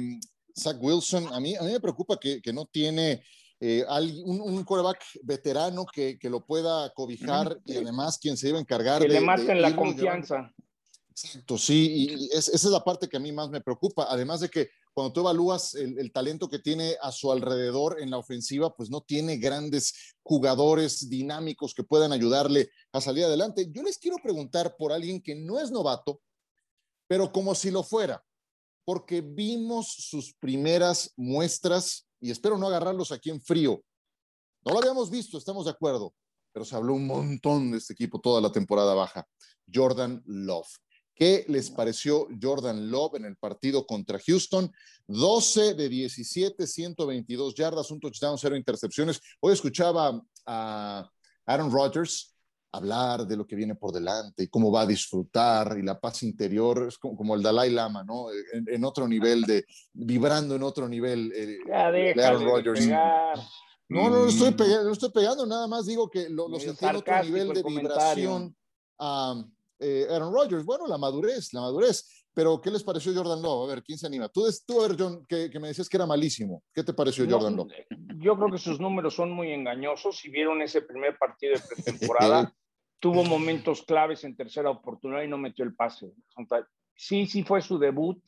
Zach 0.58 0.78
Wilson, 0.80 1.32
a 1.32 1.38
mí, 1.38 1.54
a 1.54 1.62
mí 1.62 1.70
me 1.70 1.78
preocupa 1.78 2.18
que, 2.18 2.42
que 2.42 2.52
no 2.52 2.64
tiene 2.66 3.22
eh, 3.60 3.84
un, 4.24 4.40
un 4.40 4.64
quarterback 4.64 5.02
veterano 5.22 5.86
que, 5.86 6.18
que, 6.18 6.28
lo 6.28 6.44
pueda 6.44 6.92
cobijar 6.92 7.58
y 7.64 7.76
además 7.76 8.18
quien 8.18 8.36
se 8.36 8.50
iba 8.50 8.58
a 8.58 8.60
encargar 8.60 9.00
que 9.00 9.08
de, 9.08 9.14
le 9.14 9.20
maten 9.20 9.62
la 9.62 9.74
confianza. 9.74 10.52
Exacto, 11.10 11.56
sí, 11.56 12.08
y 12.10 12.28
esa 12.36 12.52
es 12.52 12.64
la 12.64 12.84
parte 12.84 13.08
que 13.08 13.16
a 13.16 13.20
mí 13.20 13.32
más 13.32 13.48
me 13.48 13.62
preocupa, 13.62 14.06
además 14.10 14.40
de 14.40 14.50
que 14.50 14.68
cuando 14.92 15.14
tú 15.14 15.20
evalúas 15.20 15.74
el, 15.74 15.98
el, 15.98 16.12
talento 16.12 16.48
que 16.50 16.58
tiene 16.58 16.96
a 17.00 17.10
su 17.10 17.32
alrededor 17.32 18.02
en 18.02 18.10
la 18.10 18.18
ofensiva, 18.18 18.74
pues 18.76 18.90
no 18.90 19.00
tiene 19.00 19.38
grandes 19.38 20.14
jugadores 20.22 21.08
dinámicos 21.08 21.74
que 21.74 21.84
puedan 21.84 22.12
ayudarle 22.12 22.68
a 22.92 23.00
salir 23.00 23.24
adelante. 23.24 23.68
Yo 23.70 23.82
les 23.82 23.96
quiero 23.96 24.18
preguntar 24.22 24.76
por 24.76 24.92
alguien 24.92 25.22
que 25.22 25.34
no 25.34 25.58
es 25.58 25.70
novato, 25.70 26.20
pero 27.06 27.32
como 27.32 27.54
si 27.54 27.70
lo 27.70 27.82
fuera, 27.82 28.22
porque 28.84 29.20
vimos 29.20 29.88
sus 29.88 30.34
primeras 30.34 31.12
muestras 31.16 32.06
y 32.26 32.31
espero 32.32 32.58
no 32.58 32.67
agarrarlos 32.67 33.12
aquí 33.12 33.31
en 33.31 33.40
frío. 33.40 33.82
No 34.64 34.73
lo 34.73 34.78
habíamos 34.81 35.11
visto, 35.11 35.38
estamos 35.38 35.67
de 35.67 35.70
acuerdo, 35.70 36.12
pero 36.52 36.64
se 36.64 36.75
habló 36.75 36.94
un 36.94 37.06
montón 37.06 37.70
de 37.70 37.78
este 37.78 37.93
equipo 37.93 38.20
toda 38.20 38.40
la 38.40 38.50
temporada 38.50 38.94
baja. 38.94 39.25
Jordan 39.73 40.23
Love. 40.26 40.67
¿Qué 41.14 41.46
les 41.49 41.70
pareció 41.70 42.26
Jordan 42.43 42.90
Love 42.90 43.14
en 43.14 43.25
el 43.26 43.37
partido 43.37 43.87
contra 43.87 44.19
Houston? 44.19 44.70
12 45.06 45.75
de 45.75 45.88
17, 45.88 46.67
122 46.67 47.55
yardas, 47.55 47.90
un 47.93 48.00
touchdown, 48.00 48.37
cero 48.37 48.56
intercepciones. 48.56 49.20
Hoy 49.40 49.52
escuchaba 49.52 50.20
a 50.44 51.08
Aaron 51.46 51.70
Rodgers 51.70 52.35
hablar 52.76 53.26
de 53.26 53.37
lo 53.37 53.46
que 53.46 53.56
viene 53.56 53.75
por 53.75 53.93
delante 53.93 54.44
y 54.44 54.49
cómo 54.49 54.70
va 54.70 54.82
a 54.82 54.87
disfrutar 54.87 55.76
y 55.78 55.82
la 55.82 55.99
paz 55.99 56.23
interior, 56.23 56.87
es 56.88 56.99
como, 56.99 57.34
el 57.34 57.43
Dalai 57.43 57.70
Lama, 57.70 58.05
¿no? 58.05 58.26
En, 58.52 58.84
otro 58.84 59.06
nivel 59.08 59.43
de, 59.43 59.64
vibrando 59.93 60.55
en 60.55 60.62
otro 60.62 60.88
nivel. 60.88 61.32
Eh, 61.34 61.58
de 61.67 62.25
Aaron 62.25 62.44
Rodgers. 62.44 62.87
No, 63.88 64.11
no, 64.11 64.11
no 64.11 64.26
estoy, 64.26 64.50
mm. 64.50 64.56
pegando, 64.56 64.84
no 64.84 64.93
estoy 64.93 65.11
pegando, 65.11 65.46
nada 65.46 65.67
más 65.69 65.87
digo 65.87 66.11
que 66.11 66.28
lo, 66.28 66.49
lo 66.49 66.58
sentí 66.58 66.84
en 66.84 66.96
otro 66.96 67.23
nivel 67.23 67.52
de 67.52 67.62
vibración 67.62 68.56
a 68.99 69.44
eh, 69.78 70.06
Aaron 70.11 70.32
Rodgers. 70.32 70.64
Bueno, 70.64 70.87
la 70.87 70.99
madurez, 70.99 71.52
la 71.52 71.61
madurez. 71.61 72.26
Pero, 72.37 72.61
¿qué 72.61 72.70
les 72.70 72.84
pareció 72.84 73.14
Jordan 73.14 73.40
Love? 73.40 73.64
A 73.64 73.75
ver, 73.75 73.82
¿quién 73.82 73.96
se 73.99 74.06
anima? 74.06 74.28
Tú, 74.28 74.46
tú 74.67 74.82
a 74.82 74.88
ver, 74.88 74.96
John, 74.99 75.25
que, 75.26 75.49
que 75.49 75.58
me 75.58 75.69
decías 75.69 75.88
que 75.88 75.96
era 75.96 76.05
malísimo. 76.05 76.62
¿Qué 76.75 76.85
te 76.85 76.92
pareció 76.92 77.26
Jordan 77.28 77.56
Love? 77.56 77.73
Yo 78.18 78.37
creo 78.37 78.50
que 78.50 78.59
sus 78.59 78.78
números 78.78 79.14
son 79.14 79.33
muy 79.33 79.52
engañosos. 79.52 80.18
Si 80.18 80.28
vieron 80.28 80.61
ese 80.61 80.83
primer 80.83 81.16
partido 81.16 81.54
de 81.54 81.61
pretemporada, 81.75 82.54
tuvo 82.98 83.24
momentos 83.24 83.82
claves 83.82 84.24
en 84.24 84.36
tercera 84.36 84.70
oportunidad 84.70 85.22
y 85.22 85.28
no 85.28 85.38
metió 85.38 85.64
el 85.64 85.74
pase. 85.74 86.12
Sí, 86.94 87.26
sí 87.26 87.42
fue 87.42 87.60
su 87.60 87.78
debut. 87.78 88.22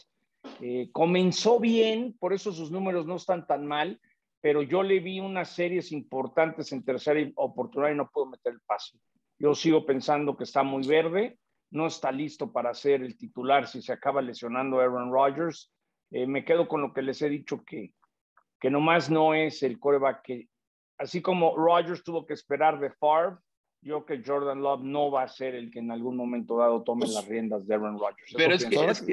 Eh, 0.61 0.91
comenzó 0.93 1.59
bien, 1.59 2.17
por 2.19 2.33
eso 2.33 2.53
sus 2.53 2.71
números 2.71 3.07
no 3.07 3.17
están 3.17 3.47
tan 3.47 3.67
mal, 3.67 4.01
pero 4.41 4.63
yo 4.63 4.83
le 4.83 5.01
vi 5.01 5.21
unas 5.21 5.51
series 5.51 5.93
importantes 5.93 6.73
en 6.73 6.85
tercera 6.85 7.21
oportunidad 7.37 7.93
y 7.93 7.97
no 7.97 8.11
pudo 8.11 8.27
meter 8.27 8.53
el 8.53 8.61
pase. 8.61 8.99
Yo 9.39 9.55
sigo 9.55 9.85
pensando 9.85 10.37
que 10.37 10.45
está 10.45 10.63
muy 10.63 10.87
verde, 10.87 11.39
no 11.71 11.87
está 11.87 12.13
listo 12.13 12.53
para 12.53 12.75
ser 12.75 13.03
el 13.03 13.17
titular 13.17 13.67
si 13.67 13.83
se 13.83 13.93
acaba 13.93 14.23
lesionando 14.23 14.81
Aaron 14.81 15.13
Rodgers. 15.13 15.73
Eh, 16.11 16.27
me 16.27 16.45
quedo 16.45 16.69
con 16.69 16.81
lo 16.81 16.93
que 16.93 17.03
les 17.03 17.21
he 17.23 17.29
dicho 17.29 17.65
que, 17.65 17.95
que 18.61 18.71
nomás 18.71 19.11
no 19.11 19.35
es 19.35 19.63
el 19.63 19.79
coreback 19.79 20.23
que, 20.23 20.49
así 20.99 21.21
como 21.21 21.57
Rodgers 21.57 22.03
tuvo 22.03 22.27
que 22.27 22.35
esperar 22.35 22.81
de 22.81 22.91
Favre, 22.93 23.37
yo 23.81 24.05
que 24.05 24.23
Jordan 24.25 24.61
Love 24.61 24.83
no 24.83 25.11
va 25.11 25.23
a 25.23 25.29
ser 25.29 25.55
el 25.55 25.71
que 25.71 25.79
en 25.79 25.91
algún 25.91 26.17
momento 26.17 26.57
dado 26.59 26.83
tome 26.83 27.07
pues 27.07 27.15
las 27.15 27.27
riendas 27.27 27.67
de 27.67 27.75
Aaron 27.75 27.99
Rodgers. 27.99 28.33
Pero 28.37 28.55
es 28.55 28.65
que, 28.65 28.85
es 28.85 29.03
que, 29.03 29.13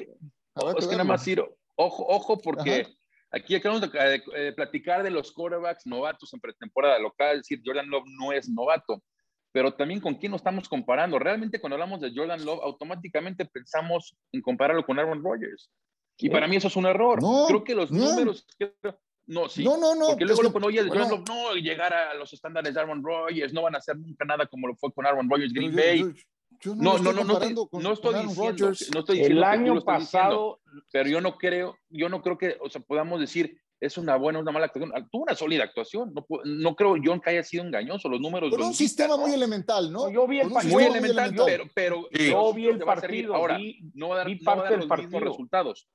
es 0.77 0.87
que 0.87 0.91
nada 0.91 1.03
más, 1.03 1.23
Ciro, 1.23 1.55
ojo, 1.75 2.05
ojo, 2.07 2.39
porque 2.39 2.87
aquí 3.31 3.55
acabamos 3.55 3.89
de 3.91 4.53
platicar 4.55 5.03
de 5.03 5.11
los 5.11 5.31
quarterbacks 5.31 5.85
novatos 5.85 6.33
en 6.33 6.39
pretemporada 6.39 6.99
local, 6.99 7.37
es 7.37 7.47
decir, 7.47 7.61
Jordan 7.63 7.89
Love 7.89 8.05
no 8.19 8.31
es 8.31 8.49
novato, 8.49 9.01
pero 9.51 9.73
también 9.73 10.01
con 10.01 10.15
quién 10.15 10.31
nos 10.31 10.39
estamos 10.39 10.67
comparando. 10.67 11.17
Realmente 11.19 11.61
cuando 11.61 11.75
hablamos 11.75 12.01
de 12.01 12.11
Jordan 12.13 12.43
Love, 12.43 12.59
automáticamente 12.63 13.45
pensamos 13.45 14.17
en 14.31 14.41
compararlo 14.41 14.85
con 14.85 14.99
Aaron 14.99 15.23
Rodgers. 15.23 15.71
Y 16.17 16.29
para 16.29 16.47
mí 16.47 16.55
eso 16.55 16.67
es 16.67 16.75
un 16.75 16.85
error. 16.85 17.19
creo 17.47 17.63
que 17.63 17.75
los 17.75 17.91
números, 17.91 18.45
no, 19.27 19.49
sí. 19.49 19.63
No, 19.63 19.77
no, 19.77 19.95
no. 19.95 20.07
Porque 20.07 20.25
luego, 20.25 20.43
lo 20.43 20.67
oye, 20.67 20.83
no, 20.83 21.53
llegar 21.55 21.93
a 21.93 22.13
los 22.13 22.31
estándares 22.33 22.73
de 22.73 22.79
Aaron 22.79 23.03
Rodgers, 23.03 23.53
no 23.53 23.63
van 23.63 23.75
a 23.75 23.79
hacer 23.79 23.97
nunca 23.97 24.25
nada 24.25 24.45
como 24.45 24.67
lo 24.67 24.75
fue 24.75 24.91
con 24.93 25.05
Aaron 25.05 25.29
Rodgers 25.29 25.53
Green 25.53 25.75
Bay. 25.75 26.03
no, 26.65 26.97
no, 26.99 27.13
no, 27.13 27.23
no, 27.23 27.23
no, 27.23 27.91
estoy 27.91 28.25
diciendo, 28.25 28.67
no 28.93 28.99
estoy 28.99 29.17
diciendo 29.17 29.37
el 29.37 29.43
año 29.43 29.81
pasado, 29.81 30.61
pero 30.91 31.09
yo 31.09 31.21
no 31.21 31.37
creo, 31.37 31.77
yo 31.89 32.09
no 32.09 32.21
creo 32.21 32.37
que, 32.37 32.57
o 32.61 32.69
sea, 32.69 32.81
podamos 32.81 33.19
decir 33.19 33.59
es 33.79 33.97
una 33.97 34.15
buena 34.15 34.39
o 34.39 34.41
una 34.41 34.51
mala 34.51 34.65
actuación. 34.67 34.91
Tuvo 35.11 35.23
una 35.23 35.35
sólida 35.35 35.63
actuación. 35.63 36.13
No, 36.13 36.25
no 36.43 36.75
creo 36.75 36.95
John 37.03 37.19
que 37.19 37.31
haya 37.31 37.43
sido 37.43 37.63
engañoso. 37.63 38.09
Los 38.09 38.21
números. 38.21 38.49
Pero 38.51 38.67
un 38.67 38.73
sistema 38.73 39.17
muy 39.17 39.33
elemental, 39.33 39.91
¿no? 39.91 40.09
Yo 40.09 40.27
vi 40.27 40.39
el 40.39 40.51
partido. 40.51 40.73
Muy 40.73 40.83
elemental, 40.83 41.33
pero, 41.45 41.65
pero 41.73 42.09
yo 42.09 42.53
vi 42.53 42.67
el 42.67 42.79
partido. 42.79 43.35
Ahora, 43.35 43.59
no 43.93 44.09
va 44.09 44.15
a 44.15 44.17
dar, 44.19 44.29
no 44.29 44.45
va 44.45 44.53
a 44.53 44.69
dar 44.71 44.85
los 44.85 44.99
mismos 44.99 45.21
resultados. 45.21 45.87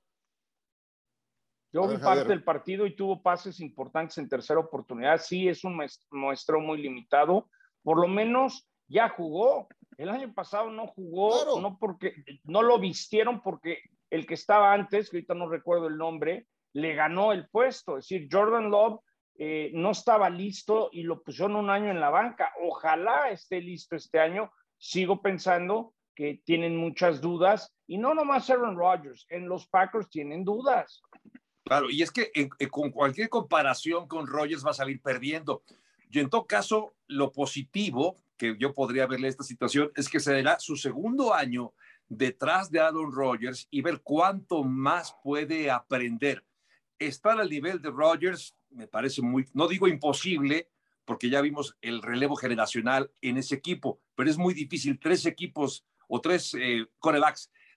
Yo 1.72 1.86
vi 1.86 1.98
parte 1.98 2.28
del 2.28 2.42
partido 2.42 2.84
y 2.84 2.96
tuvo 2.96 3.22
pases 3.22 3.60
importantes 3.60 4.18
en 4.18 4.28
tercera 4.28 4.58
oportunidad. 4.58 5.18
Sí, 5.18 5.48
es 5.48 5.62
un 5.62 5.80
muestreo 6.10 6.60
muy 6.60 6.82
limitado. 6.82 7.48
Por 7.82 8.00
lo 8.00 8.08
menos 8.08 8.68
ya 8.88 9.08
jugó. 9.08 9.68
El 9.96 10.08
año 10.08 10.32
pasado 10.34 10.70
no 10.70 10.88
jugó, 10.88 11.60
no 11.60 11.78
porque 11.78 12.14
no 12.44 12.62
lo 12.62 12.78
vistieron 12.78 13.40
porque 13.40 13.78
el 14.10 14.26
que 14.26 14.34
estaba 14.34 14.72
antes, 14.72 15.10
que 15.10 15.18
ahorita 15.18 15.34
no 15.34 15.48
recuerdo 15.48 15.86
el 15.86 15.96
nombre, 15.96 16.46
le 16.72 16.94
ganó 16.94 17.32
el 17.32 17.48
puesto. 17.48 17.98
Es 17.98 18.08
decir, 18.08 18.28
Jordan 18.30 18.70
Love 18.70 19.00
eh, 19.38 19.70
no 19.72 19.92
estaba 19.92 20.28
listo 20.28 20.90
y 20.92 21.02
lo 21.02 21.22
pusieron 21.22 21.56
un 21.56 21.70
año 21.70 21.90
en 21.90 22.00
la 22.00 22.10
banca. 22.10 22.52
Ojalá 22.62 23.30
esté 23.30 23.60
listo 23.60 23.94
este 23.94 24.18
año. 24.18 24.50
Sigo 24.76 25.22
pensando 25.22 25.94
que 26.14 26.42
tienen 26.44 26.76
muchas 26.76 27.20
dudas 27.20 27.74
y 27.86 27.98
no 27.98 28.14
nomás 28.14 28.50
Aaron 28.50 28.76
Rodgers, 28.76 29.26
en 29.28 29.48
los 29.48 29.68
Packers 29.68 30.10
tienen 30.10 30.44
dudas. 30.44 31.02
Claro, 31.70 31.88
y 31.88 32.02
es 32.02 32.10
que 32.10 32.32
con 32.68 32.90
cualquier 32.90 33.28
comparación 33.28 34.08
con 34.08 34.26
Rogers 34.26 34.66
va 34.66 34.72
a 34.72 34.74
salir 34.74 35.00
perdiendo. 35.00 35.62
Y 36.10 36.18
en 36.18 36.28
todo 36.28 36.44
caso, 36.44 36.96
lo 37.06 37.30
positivo 37.30 38.16
que 38.36 38.56
yo 38.58 38.74
podría 38.74 39.06
verle 39.06 39.28
esta 39.28 39.44
situación 39.44 39.92
es 39.94 40.08
que 40.08 40.18
será 40.18 40.58
su 40.58 40.74
segundo 40.74 41.32
año 41.32 41.72
detrás 42.08 42.72
de 42.72 42.80
Aaron 42.80 43.12
Rodgers 43.12 43.68
y 43.70 43.82
ver 43.82 44.00
cuánto 44.02 44.64
más 44.64 45.14
puede 45.22 45.70
aprender. 45.70 46.44
Estar 46.98 47.38
al 47.38 47.48
nivel 47.48 47.80
de 47.80 47.90
Rodgers 47.90 48.56
me 48.70 48.88
parece 48.88 49.22
muy, 49.22 49.46
no 49.54 49.68
digo 49.68 49.86
imposible, 49.86 50.68
porque 51.04 51.30
ya 51.30 51.40
vimos 51.40 51.76
el 51.82 52.02
relevo 52.02 52.34
generacional 52.34 53.12
en 53.20 53.36
ese 53.36 53.54
equipo, 53.54 54.00
pero 54.16 54.28
es 54.28 54.38
muy 54.38 54.54
difícil. 54.54 54.98
Tres 54.98 55.24
equipos 55.24 55.86
o 56.08 56.20
tres 56.20 56.52
eh, 56.54 56.84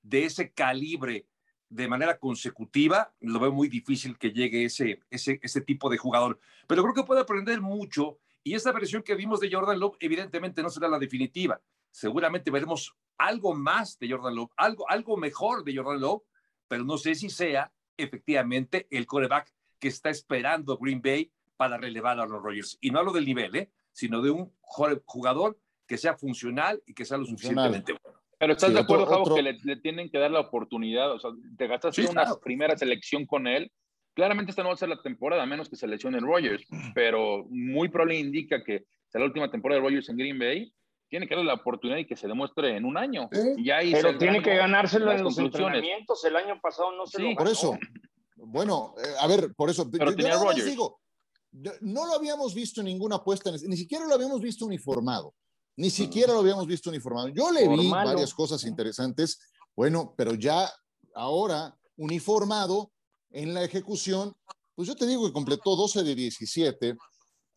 de 0.02 0.26
ese 0.26 0.52
calibre 0.52 1.28
de 1.74 1.88
manera 1.88 2.20
consecutiva, 2.20 3.14
lo 3.22 3.40
veo 3.40 3.52
muy 3.52 3.68
difícil 3.68 4.18
que 4.18 4.32
llegue 4.32 4.66
ese, 4.66 5.00
ese, 5.10 5.40
ese 5.42 5.62
tipo 5.62 5.90
de 5.90 5.98
jugador. 5.98 6.40
Pero 6.68 6.84
creo 6.84 6.94
que 6.94 7.04
puede 7.04 7.22
aprender 7.22 7.62
mucho 7.62 8.20
y 8.44 8.54
esta 8.54 8.72
versión 8.72 9.02
que 9.02 9.16
vimos 9.16 9.40
de 9.40 9.52
Jordan 9.52 9.80
Love 9.80 9.98
evidentemente 10.00 10.62
no 10.62 10.70
será 10.70 10.88
la 10.88 11.00
definitiva. 11.00 11.60
Seguramente 11.92 12.52
veremos 12.52 12.96
algo 13.18 13.56
más 13.56 13.98
de 14.00 14.12
Jordan 14.12 14.36
Love, 14.36 14.52
algo, 14.58 14.90
algo 14.90 15.18
mejor 15.18 15.64
de 15.64 15.76
Jordan 15.76 16.02
Love, 16.02 16.24
pero 16.68 16.84
no 16.84 16.98
sé 16.98 17.16
si 17.16 17.30
sea 17.30 17.72
efectivamente 17.98 18.88
el 18.92 19.06
coreback 19.06 19.52
que 19.80 19.88
está 19.88 20.10
esperando 20.10 20.78
Green 20.78 21.02
Bay 21.02 21.32
para 21.58 21.78
relevar 21.78 22.20
a 22.20 22.26
los 22.26 22.42
Rogers. 22.42 22.78
Y 22.82 22.92
no 22.92 23.00
hablo 23.00 23.14
del 23.14 23.26
nivel, 23.26 23.56
¿eh? 23.56 23.72
sino 23.92 24.22
de 24.22 24.32
un 24.32 24.52
jugador 24.62 25.58
que 25.88 25.98
sea 25.98 26.16
funcional 26.16 26.82
y 26.86 26.94
que 26.94 27.06
sea 27.06 27.18
lo 27.18 27.26
suficientemente 27.26 27.94
bueno. 27.94 28.13
Pero 28.44 28.54
¿estás 28.54 28.74
de 28.74 28.80
acuerdo, 28.80 29.36
que 29.36 29.42
le, 29.42 29.76
tienen 29.78 30.10
que 30.10 30.20
dar 30.20 30.30
la 30.30 30.42
oportunidad? 30.42 31.14
O 31.14 31.20
sea, 31.20 31.32
te 31.58 31.66
gastaste 31.68 32.06
una 32.08 32.26
primera 32.44 32.78
selección 32.78 33.26
con 33.26 33.48
él. 33.48 33.72
Claramente 34.14 34.52
esta 34.52 34.64
no 34.64 34.70
va 34.70 34.74
a 34.76 34.78
ser 34.78 34.90
la 34.90 35.02
temporada, 35.02 35.44
a 35.44 35.46
menos 35.46 35.70
que 35.70 35.78
se 35.78 35.88
lesione 35.88 36.20
Rogers, 36.20 36.66
pero 36.94 37.46
muy 37.50 37.88
probable 37.88 38.20
indica 38.20 38.62
que 38.64 38.86
sea 39.08 39.20
la 39.20 39.28
última 39.28 39.50
temporada 39.50 39.80
de 39.80 39.88
Rogers 39.88 40.10
en 40.10 40.18
Green 40.18 40.38
Bay. 40.38 40.74
Tiene 41.08 41.26
que 41.26 41.36
darle 41.36 41.48
la 41.48 41.56
oportunidad 41.56 42.00
y 42.00 42.06
que 42.06 42.18
se 42.18 42.28
demuestre 42.28 42.76
en 42.76 42.84
un 42.84 42.98
año. 42.98 43.30
pero 43.32 44.18
tiene 44.18 44.42
que 44.42 44.56
ganárselo 44.56 45.12
en 45.12 45.24
los 45.24 45.38
entrenamientos. 45.38 46.24
El 46.26 46.36
año 46.36 46.60
pasado 46.62 46.92
no 46.92 47.08
se 47.08 47.22
lo 47.22 47.34
por 47.36 47.48
eso. 47.48 47.78
Bueno, 48.36 48.94
eh, 48.98 49.08
a 49.22 49.28
ver, 49.28 49.54
por 49.56 49.70
eso. 49.70 49.90
Pero 49.90 50.14
tenía 50.14 50.36
Rogers. 50.36 50.66
Digo, 50.66 51.00
no 51.80 52.06
lo 52.06 52.14
habíamos 52.14 52.54
visto 52.54 52.82
en 52.82 52.88
ninguna 52.88 53.18
apuesta, 53.18 53.52
ni 53.52 53.78
siquiera 53.78 54.06
lo 54.06 54.16
habíamos 54.16 54.42
visto 54.42 54.66
uniformado. 54.66 55.34
Ni 55.76 55.90
siquiera 55.90 56.34
lo 56.34 56.40
habíamos 56.40 56.68
visto 56.68 56.90
uniformado. 56.90 57.30
Yo 57.30 57.52
le 57.52 57.68
vi 57.68 57.90
varias 57.90 58.34
cosas 58.34 58.64
interesantes, 58.64 59.40
bueno, 59.76 60.14
pero 60.16 60.36
ya 60.36 60.72
ahora 61.16 61.76
uniformado 61.98 62.92
en 63.32 63.54
la 63.54 63.64
ejecución, 63.64 64.34
pues 64.76 64.88
yo 64.88 64.96
te 64.96 65.08
digo 65.08 65.26
que 65.26 65.34
completó 65.34 65.76
12 65.76 66.04
de 66.04 66.16
17, 66.16 66.96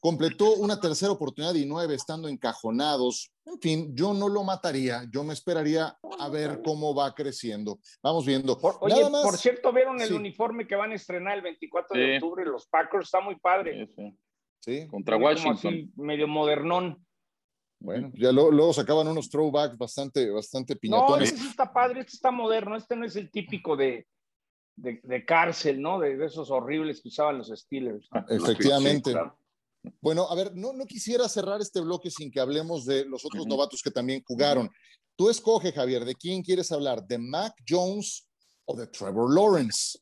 completó 0.00 0.54
una 0.54 0.80
tercera 0.80 1.12
oportunidad 1.12 1.54
y 1.54 1.66
nueve 1.66 1.94
estando 1.94 2.28
encajonados. 2.28 3.30
En 3.44 3.60
fin, 3.60 3.94
yo 3.94 4.14
no 4.14 4.28
lo 4.28 4.44
mataría, 4.44 5.04
yo 5.12 5.22
me 5.22 5.34
esperaría 5.34 5.96
a 6.18 6.28
ver 6.28 6.62
cómo 6.64 6.94
va 6.94 7.14
creciendo. 7.14 7.78
Vamos 8.02 8.24
viendo. 8.24 8.58
Por, 8.58 8.76
oye, 8.80 9.02
por 9.22 9.36
cierto, 9.36 9.72
¿vieron 9.72 10.00
el 10.00 10.12
uniforme 10.12 10.66
que 10.66 10.76
van 10.76 10.92
a 10.92 10.94
estrenar 10.94 11.36
el 11.36 11.42
24 11.42 11.98
de 11.98 12.14
octubre? 12.16 12.44
Los 12.44 12.66
Packers, 12.66 13.04
está 13.06 13.20
muy 13.20 13.36
padre. 13.36 13.88
Sí, 14.60 14.86
contra 14.88 15.16
Washington. 15.16 15.92
medio 15.96 16.26
modernón. 16.26 17.05
Bueno, 17.86 18.10
ya 18.14 18.32
luego 18.32 18.72
sacaban 18.72 19.06
unos 19.06 19.30
throwbacks 19.30 19.78
bastante, 19.78 20.28
bastante 20.28 20.74
piñatones. 20.74 21.32
No, 21.32 21.38
este 21.38 21.50
está 21.50 21.72
padre, 21.72 22.00
este 22.00 22.14
está 22.14 22.32
moderno, 22.32 22.74
este 22.74 22.96
no 22.96 23.06
es 23.06 23.14
el 23.14 23.30
típico 23.30 23.76
de, 23.76 24.08
de, 24.74 25.24
cárcel, 25.24 25.80
¿no? 25.80 26.00
De, 26.00 26.24
esos 26.24 26.50
horribles 26.50 27.00
que 27.00 27.10
usaban 27.10 27.38
los 27.38 27.46
Steelers. 27.46 28.08
Efectivamente. 28.28 29.14
Bueno, 30.00 30.26
a 30.28 30.34
ver, 30.34 30.52
no, 30.56 30.72
no 30.72 30.84
quisiera 30.84 31.28
cerrar 31.28 31.60
este 31.60 31.80
bloque 31.80 32.10
sin 32.10 32.32
que 32.32 32.40
hablemos 32.40 32.86
de 32.86 33.04
los 33.04 33.24
otros 33.24 33.46
novatos 33.46 33.82
que 33.84 33.92
también 33.92 34.20
jugaron. 34.26 34.68
Tú 35.14 35.30
escoge, 35.30 35.70
Javier, 35.70 36.04
¿de 36.04 36.16
quién 36.16 36.42
quieres 36.42 36.72
hablar? 36.72 37.06
¿De 37.06 37.18
Mac 37.18 37.54
Jones 37.68 38.28
o 38.64 38.76
de 38.76 38.88
Trevor 38.88 39.32
Lawrence? 39.32 39.96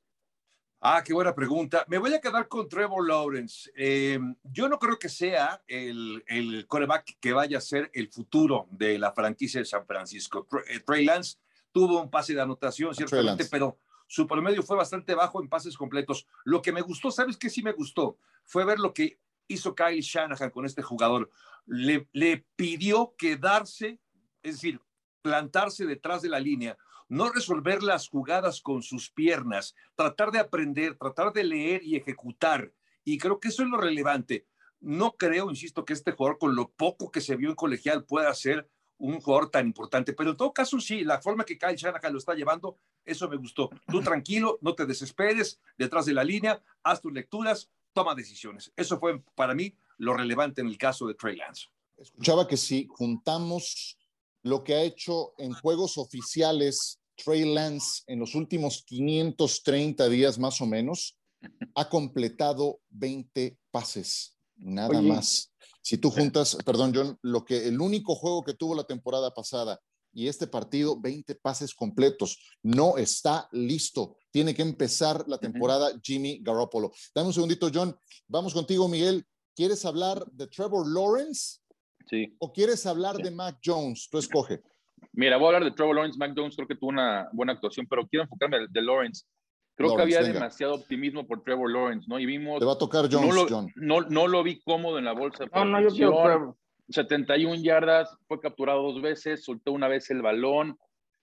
Ah, 0.86 1.02
qué 1.02 1.14
buena 1.14 1.34
pregunta. 1.34 1.86
Me 1.88 1.96
voy 1.96 2.12
a 2.12 2.20
quedar 2.20 2.46
con 2.46 2.68
Trevor 2.68 3.08
Lawrence. 3.08 3.72
Eh, 3.74 4.20
yo 4.42 4.68
no 4.68 4.78
creo 4.78 4.98
que 4.98 5.08
sea 5.08 5.62
el, 5.66 6.22
el 6.26 6.66
coreback 6.66 7.16
que 7.18 7.32
vaya 7.32 7.56
a 7.56 7.62
ser 7.62 7.90
el 7.94 8.12
futuro 8.12 8.68
de 8.70 8.98
la 8.98 9.10
franquicia 9.12 9.60
de 9.60 9.64
San 9.64 9.86
Francisco. 9.86 10.46
Eh, 10.68 10.80
Trey 10.80 11.06
Lance 11.06 11.38
tuvo 11.72 12.02
un 12.02 12.10
pase 12.10 12.34
de 12.34 12.42
anotación, 12.42 12.94
ciertamente, 12.94 13.46
pero 13.46 13.78
su 14.06 14.26
promedio 14.26 14.62
fue 14.62 14.76
bastante 14.76 15.14
bajo 15.14 15.40
en 15.40 15.48
pases 15.48 15.74
completos. 15.74 16.26
Lo 16.44 16.60
que 16.60 16.70
me 16.70 16.82
gustó, 16.82 17.10
¿sabes 17.10 17.38
qué 17.38 17.48
sí 17.48 17.62
me 17.62 17.72
gustó? 17.72 18.18
Fue 18.44 18.66
ver 18.66 18.78
lo 18.78 18.92
que 18.92 19.18
hizo 19.48 19.74
Kyle 19.74 20.02
Shanahan 20.02 20.50
con 20.50 20.66
este 20.66 20.82
jugador. 20.82 21.30
Le, 21.64 22.10
le 22.12 22.44
pidió 22.56 23.14
quedarse, 23.16 24.00
es 24.42 24.56
decir, 24.56 24.82
plantarse 25.22 25.86
detrás 25.86 26.20
de 26.20 26.28
la 26.28 26.40
línea 26.40 26.76
no 27.08 27.30
resolver 27.30 27.82
las 27.82 28.08
jugadas 28.08 28.60
con 28.60 28.82
sus 28.82 29.10
piernas, 29.10 29.74
tratar 29.94 30.30
de 30.30 30.38
aprender, 30.38 30.96
tratar 30.96 31.32
de 31.32 31.44
leer 31.44 31.82
y 31.84 31.96
ejecutar. 31.96 32.72
Y 33.04 33.18
creo 33.18 33.38
que 33.40 33.48
eso 33.48 33.62
es 33.62 33.68
lo 33.68 33.76
relevante. 33.76 34.46
No 34.80 35.12
creo, 35.12 35.50
insisto, 35.50 35.84
que 35.84 35.92
este 35.92 36.12
jugador, 36.12 36.38
con 36.38 36.54
lo 36.54 36.70
poco 36.70 37.10
que 37.10 37.20
se 37.20 37.36
vio 37.36 37.50
en 37.50 37.54
colegial, 37.54 38.04
pueda 38.04 38.32
ser 38.34 38.68
un 38.98 39.20
jugador 39.20 39.50
tan 39.50 39.66
importante. 39.66 40.12
Pero 40.12 40.30
en 40.30 40.36
todo 40.36 40.52
caso, 40.52 40.80
sí, 40.80 41.04
la 41.04 41.20
forma 41.20 41.44
que 41.44 41.58
Kyle 41.58 41.76
Shanahan 41.76 42.12
lo 42.12 42.18
está 42.18 42.34
llevando, 42.34 42.78
eso 43.04 43.28
me 43.28 43.36
gustó. 43.36 43.70
Tú 43.86 44.00
tranquilo, 44.02 44.58
no 44.60 44.74
te 44.74 44.86
desesperes, 44.86 45.60
detrás 45.76 46.06
de 46.06 46.14
la 46.14 46.24
línea, 46.24 46.62
haz 46.82 47.00
tus 47.00 47.12
lecturas, 47.12 47.70
toma 47.92 48.14
decisiones. 48.14 48.72
Eso 48.76 48.98
fue 48.98 49.20
para 49.34 49.54
mí 49.54 49.76
lo 49.98 50.14
relevante 50.14 50.60
en 50.60 50.68
el 50.68 50.78
caso 50.78 51.06
de 51.06 51.14
Trey 51.14 51.36
Lance. 51.36 51.68
Escuchaba 51.96 52.46
que 52.48 52.56
si 52.56 52.86
juntamos 52.88 53.98
lo 54.44 54.62
que 54.62 54.74
ha 54.74 54.82
hecho 54.82 55.32
en 55.38 55.52
juegos 55.52 55.98
oficiales 55.98 57.00
Trey 57.16 57.44
Lance 57.52 58.02
en 58.06 58.20
los 58.20 58.34
últimos 58.34 58.84
530 58.86 60.08
días 60.08 60.38
más 60.38 60.60
o 60.60 60.66
menos. 60.66 61.18
Ha 61.74 61.88
completado 61.88 62.80
20 62.90 63.58
pases, 63.70 64.36
nada 64.56 65.00
más. 65.02 65.52
Si 65.82 65.98
tú 65.98 66.10
juntas, 66.10 66.56
perdón, 66.64 66.92
John, 66.94 67.18
lo 67.22 67.44
que 67.44 67.68
el 67.68 67.80
único 67.80 68.14
juego 68.14 68.42
que 68.42 68.54
tuvo 68.54 68.74
la 68.74 68.84
temporada 68.84 69.32
pasada 69.32 69.80
y 70.12 70.28
este 70.28 70.46
partido, 70.46 70.98
20 71.00 71.34
pases 71.36 71.74
completos. 71.74 72.38
No 72.62 72.96
está 72.96 73.48
listo. 73.52 74.16
Tiene 74.30 74.54
que 74.54 74.62
empezar 74.62 75.24
la 75.26 75.38
temporada 75.38 75.90
Jimmy 76.02 76.38
Garoppolo. 76.40 76.92
Dame 77.14 77.28
un 77.28 77.34
segundito, 77.34 77.68
John. 77.72 77.98
Vamos 78.28 78.54
contigo, 78.54 78.88
Miguel. 78.88 79.26
¿Quieres 79.56 79.84
hablar 79.84 80.24
de 80.32 80.46
Trevor 80.46 80.86
Lawrence 80.86 81.58
Sí. 82.06 82.34
¿O 82.38 82.52
quieres 82.52 82.86
hablar 82.86 83.16
de 83.16 83.30
Mac 83.30 83.58
Jones? 83.64 84.08
Tú 84.10 84.18
escoge. 84.18 84.60
Mira, 85.12 85.36
voy 85.36 85.46
a 85.46 85.48
hablar 85.48 85.64
de 85.64 85.70
Trevor 85.76 85.96
Lawrence. 85.96 86.18
Mac 86.18 86.32
Jones 86.36 86.56
creo 86.56 86.68
que 86.68 86.74
tuvo 86.74 86.90
una 86.90 87.28
buena 87.32 87.52
actuación, 87.52 87.86
pero 87.88 88.06
quiero 88.06 88.24
enfocarme 88.24 88.66
de, 88.68 88.82
Lawrence. 88.82 89.24
Creo 89.76 89.96
que 89.96 90.02
había 90.02 90.22
demasiado 90.22 90.74
optimismo 90.74 91.26
por 91.26 91.42
Trevor 91.42 91.70
Lawrence, 91.70 92.06
¿no? 92.08 92.18
Y 92.18 92.26
vimos. 92.26 92.60
Te 92.60 92.64
va 92.64 92.72
a 92.72 92.78
tocar 92.78 93.08
Jones, 93.10 93.28
no 93.28 93.34
lo, 93.34 93.48
John. 93.48 93.72
No, 93.76 94.00
no, 94.02 94.28
lo 94.28 94.42
vi 94.42 94.60
cómodo 94.62 94.98
en 94.98 95.04
la 95.04 95.12
bolsa. 95.12 95.46
No, 95.52 95.64
no, 95.64 95.80
yo 95.80 95.88
quiero 95.88 96.22
Trevor. 96.22 96.56
71 96.90 97.62
yardas, 97.62 98.16
fue 98.28 98.40
capturado 98.40 98.82
dos 98.82 99.00
veces, 99.00 99.42
soltó 99.42 99.72
una 99.72 99.88
vez 99.88 100.10
el 100.10 100.20
balón. 100.20 100.78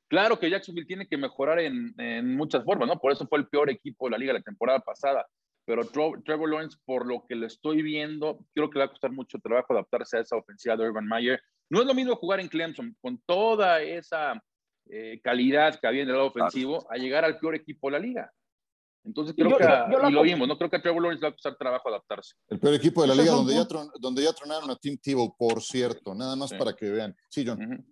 Claro 0.08 0.40
que 0.40 0.50
Jacksonville 0.50 0.88
tiene 0.88 1.08
que 1.08 1.18
mejorar 1.18 1.60
en, 1.60 1.94
en 1.98 2.36
muchas 2.36 2.66
formas, 2.66 2.88
¿no? 2.88 3.00
Por 3.00 3.12
eso 3.12 3.28
fue 3.28 3.38
el 3.40 3.48
peor 3.48 3.70
equipo 3.70 4.06
de 4.06 4.12
la 4.12 4.18
liga 4.18 4.34
la 4.34 4.42
temporada 4.42 4.80
pasada 4.80 5.26
pero 5.66 5.86
Trevor 5.86 6.50
Lawrence, 6.50 6.78
por 6.86 7.06
lo 7.06 7.26
que 7.28 7.36
lo 7.36 7.46
estoy 7.46 7.82
viendo, 7.82 8.46
creo 8.54 8.70
que 8.70 8.80
le 8.80 8.86
va 8.86 8.90
a 8.90 8.92
costar 8.92 9.12
mucho 9.12 9.40
trabajo 9.40 9.74
adaptarse 9.74 10.18
a 10.18 10.22
esa 10.22 10.36
ofensiva 10.36 10.76
de 10.76 10.88
Urban 10.88 11.08
Meyer. 11.08 11.40
No 11.70 11.82
es 11.82 11.88
lo 11.88 11.94
mismo 11.94 12.16
jugar 12.16 12.40
en 12.40 12.48
Clemson 12.48 12.96
con 13.00 13.22
toda 13.26 13.82
esa 13.82 14.42
eh, 14.90 15.22
calidad 15.24 15.80
que 15.80 15.88
había 15.88 16.04
en 16.04 16.10
el 16.10 16.16
lado 16.16 16.28
ofensivo 16.28 16.86
a 16.92 16.98
llegar 16.98 17.24
al 17.24 17.40
peor 17.40 17.56
equipo 17.56 17.88
de 17.88 17.92
la 17.92 18.00
liga. 18.00 18.34
Entonces 19.04 19.36
creo 19.36 19.58
que, 19.58 19.64
y 19.64 20.12
lo 20.12 20.22
vimos, 20.22 20.48
no 20.48 20.58
creo 20.58 20.70
que 20.70 20.76
a 20.76 20.82
Trevor 20.82 21.02
Lawrence 21.02 21.22
le 21.22 21.28
va 21.28 21.30
a 21.30 21.34
costar 21.34 21.58
trabajo 21.58 21.90
adaptarse. 21.90 22.36
El 22.50 22.60
peor 22.60 22.76
equipo 22.76 23.02
de 23.02 23.08
la 23.08 23.16
liga 23.16 23.32
donde 23.32 23.54
ya, 23.54 23.66
donde 24.00 24.24
ya 24.24 24.34
tronaron 24.34 24.70
a 24.70 24.76
Tim 24.76 24.98
Tebow, 24.98 25.36
por 25.36 25.62
cierto, 25.62 26.14
nada 26.14 26.36
más 26.36 26.54
para 26.54 26.74
que 26.74 26.90
vean. 26.90 27.16
Sí, 27.30 27.44
John. 27.46 27.84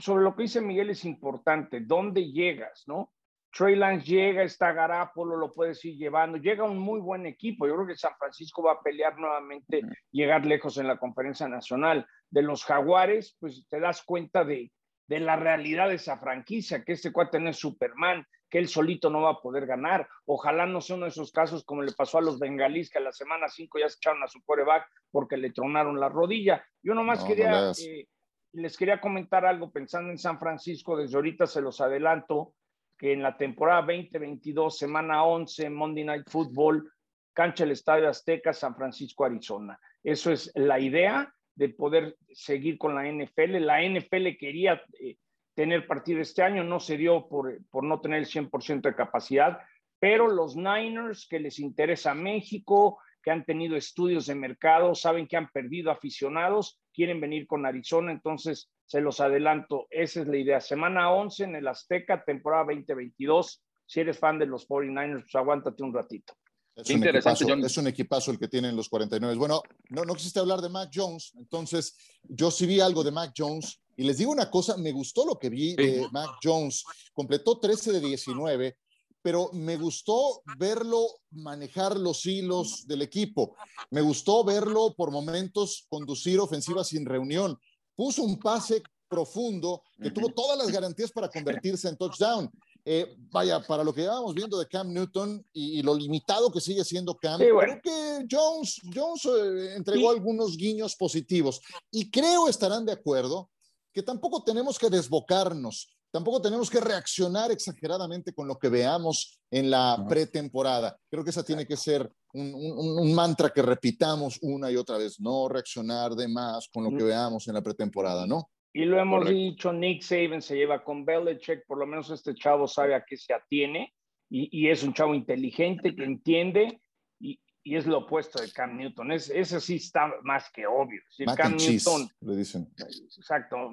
sobre 0.00 0.22
lo 0.22 0.36
que 0.36 0.42
dice 0.42 0.60
Miguel 0.60 0.90
es 0.90 1.04
importante, 1.04 1.80
¿dónde 1.80 2.30
llegas, 2.30 2.84
no? 2.86 3.12
Trey 3.52 3.74
Lance 3.74 4.06
llega, 4.06 4.42
está 4.42 4.72
Garapolo, 4.72 5.36
lo 5.36 5.52
puedes 5.52 5.84
ir 5.84 5.96
llevando, 5.96 6.38
llega 6.38 6.64
un 6.64 6.78
muy 6.78 7.00
buen 7.00 7.26
equipo. 7.26 7.66
Yo 7.66 7.74
creo 7.74 7.86
que 7.86 7.96
San 7.96 8.14
Francisco 8.18 8.62
va 8.62 8.72
a 8.72 8.80
pelear 8.80 9.18
nuevamente, 9.18 9.82
llegar 10.12 10.46
lejos 10.46 10.78
en 10.78 10.86
la 10.86 10.98
conferencia 10.98 11.48
nacional. 11.48 12.06
De 12.30 12.42
los 12.42 12.64
Jaguares, 12.64 13.36
pues 13.40 13.66
te 13.68 13.80
das 13.80 14.02
cuenta 14.04 14.44
de, 14.44 14.70
de 15.08 15.20
la 15.20 15.34
realidad 15.34 15.88
de 15.88 15.96
esa 15.96 16.18
franquicia, 16.18 16.84
que 16.84 16.92
este 16.92 17.12
cuate 17.12 17.40
no 17.40 17.50
es 17.50 17.58
Superman, 17.58 18.24
que 18.48 18.58
él 18.58 18.68
solito 18.68 19.10
no 19.10 19.22
va 19.22 19.30
a 19.30 19.40
poder 19.40 19.66
ganar. 19.66 20.08
Ojalá 20.26 20.66
no 20.66 20.80
sea 20.80 20.96
uno 20.96 21.06
de 21.06 21.10
esos 21.10 21.32
casos 21.32 21.64
como 21.64 21.82
le 21.82 21.92
pasó 21.92 22.18
a 22.18 22.22
los 22.22 22.38
bengalíes, 22.38 22.90
que 22.90 22.98
a 22.98 23.02
la 23.02 23.12
semana 23.12 23.48
5 23.48 23.78
ya 23.80 23.88
se 23.88 23.96
echaron 23.96 24.22
a 24.22 24.28
su 24.28 24.40
coreback 24.44 24.86
porque 25.10 25.36
le 25.36 25.50
tronaron 25.50 25.98
la 25.98 26.08
rodilla. 26.08 26.64
Yo 26.82 26.94
nomás 26.94 27.24
quería, 27.24 27.70
eh, 27.70 28.06
les 28.52 28.76
quería 28.76 29.00
comentar 29.00 29.44
algo 29.44 29.72
pensando 29.72 30.10
en 30.10 30.18
San 30.18 30.38
Francisco, 30.38 30.96
desde 30.96 31.16
ahorita 31.16 31.46
se 31.48 31.60
los 31.60 31.80
adelanto 31.80 32.54
que 33.00 33.14
en 33.14 33.22
la 33.22 33.34
temporada 33.34 33.80
2022, 33.80 34.76
semana 34.76 35.24
11, 35.24 35.70
Monday 35.70 36.04
Night 36.04 36.28
Football, 36.28 36.92
cancha 37.32 37.64
el 37.64 37.70
Estadio 37.70 38.06
Azteca, 38.06 38.52
San 38.52 38.76
Francisco, 38.76 39.24
Arizona. 39.24 39.80
Eso 40.04 40.30
es 40.30 40.52
la 40.54 40.78
idea 40.78 41.32
de 41.54 41.70
poder 41.70 42.18
seguir 42.30 42.76
con 42.76 42.94
la 42.94 43.10
NFL. 43.10 43.56
La 43.64 43.82
NFL 43.82 44.36
quería 44.38 44.82
eh, 45.00 45.16
tener 45.54 45.86
partido 45.86 46.20
este 46.20 46.42
año, 46.42 46.62
no 46.62 46.78
se 46.78 46.98
dio 46.98 47.26
por, 47.26 47.64
por 47.70 47.84
no 47.84 48.02
tener 48.02 48.18
el 48.18 48.26
100% 48.26 48.82
de 48.82 48.94
capacidad, 48.94 49.60
pero 49.98 50.28
los 50.28 50.54
Niners, 50.54 51.26
que 51.26 51.40
les 51.40 51.58
interesa 51.58 52.12
México, 52.12 52.98
que 53.22 53.30
han 53.30 53.46
tenido 53.46 53.76
estudios 53.76 54.26
de 54.26 54.34
mercado, 54.34 54.94
saben 54.94 55.26
que 55.26 55.38
han 55.38 55.48
perdido 55.48 55.90
aficionados, 55.90 56.78
quieren 56.92 57.18
venir 57.18 57.46
con 57.46 57.64
Arizona, 57.64 58.12
entonces 58.12 58.70
se 58.90 59.00
los 59.00 59.20
adelanto, 59.20 59.86
esa 59.88 60.22
es 60.22 60.26
la 60.26 60.36
idea. 60.36 60.60
Semana 60.60 61.12
11 61.12 61.44
en 61.44 61.54
el 61.54 61.68
Azteca, 61.68 62.24
temporada 62.24 62.64
2022. 62.64 63.62
Si 63.86 64.00
eres 64.00 64.18
fan 64.18 64.36
de 64.40 64.46
los 64.46 64.66
49ers, 64.66 65.22
pues 65.22 65.34
aguántate 65.36 65.84
un 65.84 65.94
ratito. 65.94 66.34
Es 66.74 66.90
un, 66.90 67.06
equipazo, 67.06 67.54
es 67.54 67.76
un 67.76 67.86
equipazo 67.86 68.32
el 68.32 68.38
que 68.40 68.48
tienen 68.48 68.74
los 68.74 68.88
49. 68.88 69.36
Bueno, 69.36 69.62
no, 69.90 70.04
no 70.04 70.14
quisiste 70.14 70.40
hablar 70.40 70.60
de 70.60 70.70
Mac 70.70 70.90
Jones, 70.92 71.32
entonces 71.36 71.96
yo 72.24 72.50
sí 72.50 72.66
vi 72.66 72.80
algo 72.80 73.04
de 73.04 73.12
Mac 73.12 73.32
Jones 73.36 73.80
y 73.96 74.02
les 74.02 74.18
digo 74.18 74.32
una 74.32 74.50
cosa, 74.50 74.76
me 74.76 74.90
gustó 74.90 75.24
lo 75.24 75.38
que 75.38 75.50
vi 75.50 75.76
de 75.76 76.08
Mac 76.10 76.38
Jones. 76.42 76.84
Completó 77.12 77.60
13 77.60 77.92
de 77.92 78.00
19, 78.00 78.76
pero 79.22 79.50
me 79.52 79.76
gustó 79.76 80.42
verlo 80.58 81.06
manejar 81.30 81.96
los 81.96 82.26
hilos 82.26 82.88
del 82.88 83.02
equipo. 83.02 83.54
Me 83.90 84.00
gustó 84.00 84.42
verlo 84.42 84.94
por 84.96 85.12
momentos 85.12 85.86
conducir 85.88 86.40
ofensiva 86.40 86.82
sin 86.82 87.06
reunión 87.06 87.56
puso 88.00 88.22
un 88.22 88.38
pase 88.38 88.82
profundo 89.06 89.82
que 90.02 90.10
tuvo 90.10 90.30
todas 90.30 90.56
las 90.56 90.70
garantías 90.70 91.12
para 91.12 91.28
convertirse 91.28 91.86
en 91.86 91.98
touchdown. 91.98 92.50
Eh, 92.82 93.14
vaya, 93.30 93.60
para 93.60 93.84
lo 93.84 93.92
que 93.92 94.00
llevamos 94.00 94.34
viendo 94.34 94.58
de 94.58 94.66
Cam 94.66 94.90
Newton 94.90 95.44
y, 95.52 95.82
lo 95.82 95.94
limitado 95.94 96.50
que 96.50 96.62
sigue 96.62 96.82
siendo 96.82 97.14
Cam, 97.14 97.38
creo 97.38 97.78
que 97.82 98.26
Jones, 98.30 98.80
Jones 98.94 99.26
eh, 99.26 99.74
entregó 99.76 100.08
algunos 100.08 100.56
guiños 100.56 100.96
positivos. 100.96 101.60
Y 101.90 102.10
creo 102.10 102.48
estarán 102.48 102.86
de 102.86 102.92
acuerdo 102.92 103.50
que 103.92 104.02
tampoco 104.02 104.42
tenemos 104.44 104.78
que 104.78 104.88
desbocarnos, 104.88 105.90
tampoco 106.10 106.42
tenemos 106.42 106.68
que 106.70 106.80
reaccionar 106.80 107.50
exageradamente 107.50 108.32
con 108.32 108.48
lo 108.48 108.58
que 108.58 108.68
veamos 108.68 109.40
en 109.50 109.70
la 109.70 110.04
pretemporada. 110.08 110.96
Creo 111.10 111.24
que 111.24 111.30
esa 111.30 111.44
tiene 111.44 111.66
que 111.66 111.76
ser 111.76 112.10
un, 112.32 113.14
mantra 113.14 113.50
que 113.50 113.62
repitamos 113.62 114.38
una 114.42 114.70
y 114.70 114.76
otra 114.76 114.98
vez, 114.98 115.20
no 115.20 115.48
reaccionar 115.48 116.12
de 116.12 116.28
más 116.28 116.68
con 116.72 116.84
lo 116.84 116.96
que 116.96 117.04
veamos 117.04 117.48
en 117.48 117.54
la 117.54 117.62
pretemporada, 117.62 118.26
¿no? 118.26 118.50
Y 118.72 118.84
lo 118.84 119.00
hemos 119.00 119.28
dicho, 119.28 119.72
Nick 119.72 120.02
Saban 120.02 120.40
se 120.40 120.56
lleva 120.56 120.84
con 120.84 121.04
Belichick, 121.04 121.66
por 121.66 121.78
lo 121.78 121.86
menos 121.86 122.08
este 122.10 122.34
chavo 122.34 122.68
sabe 122.68 122.94
a 122.94 123.04
qué 123.04 123.16
se 123.16 123.34
atiene 123.34 123.92
y, 124.28 124.68
es 124.68 124.84
un 124.84 124.94
chavo 124.94 125.14
inteligente 125.16 125.94
que 125.94 126.04
entiende 126.04 126.80
y, 127.18 127.40
es 127.64 127.86
lo 127.86 127.98
opuesto 127.98 128.40
de 128.40 128.50
Cam 128.52 128.76
Newton. 128.76 129.12
Es, 129.12 129.28
ese 129.28 129.60
sí 129.60 129.76
está 129.76 130.12
más 130.22 130.50
que 130.50 130.66
obvio. 130.66 131.02
Cam 131.36 131.56
Newton, 131.56 132.08
le 132.20 132.36
dicen. 132.36 132.72
Exacto. 132.78 133.70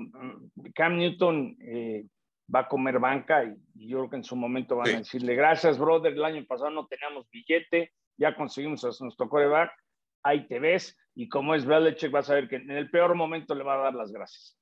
Cam 0.74 0.98
Newton 0.98 1.56
eh, 1.62 2.06
va 2.54 2.62
a 2.62 2.68
comer 2.68 3.00
banca 3.00 3.44
y, 3.44 3.56
yo 3.88 3.98
creo 4.00 4.10
que 4.10 4.16
en 4.18 4.24
su 4.24 4.36
momento 4.36 4.76
van 4.76 4.96
a 4.96 4.98
decirle, 5.00 5.36
gracias, 5.36 5.78
brother, 5.78 6.14
el 6.14 6.24
año 6.24 6.46
pasado 6.46 6.72
no 6.72 6.88
teníamos 6.88 7.30
billete, 7.30 7.94
ya 8.18 8.36
conseguimos 8.36 8.84
a 8.84 8.90
nuestro 9.02 9.30
coreback, 9.30 9.72
ahí 10.24 10.48
te 10.48 10.60
ves, 10.60 10.98
y 11.16 11.30
como 11.30 11.56
es 11.56 11.66
Belichick, 11.66 12.12
vas 12.12 12.30
a 12.30 12.36
ver 12.36 12.48
que 12.48 12.58
en 12.58 12.72
el 12.72 12.90
peor 12.90 13.16
momento 13.16 13.56
le 13.56 13.64
va 13.64 13.76
a 13.76 13.84
dar 13.84 13.96
las 13.96 14.12
gracias. 14.12 14.58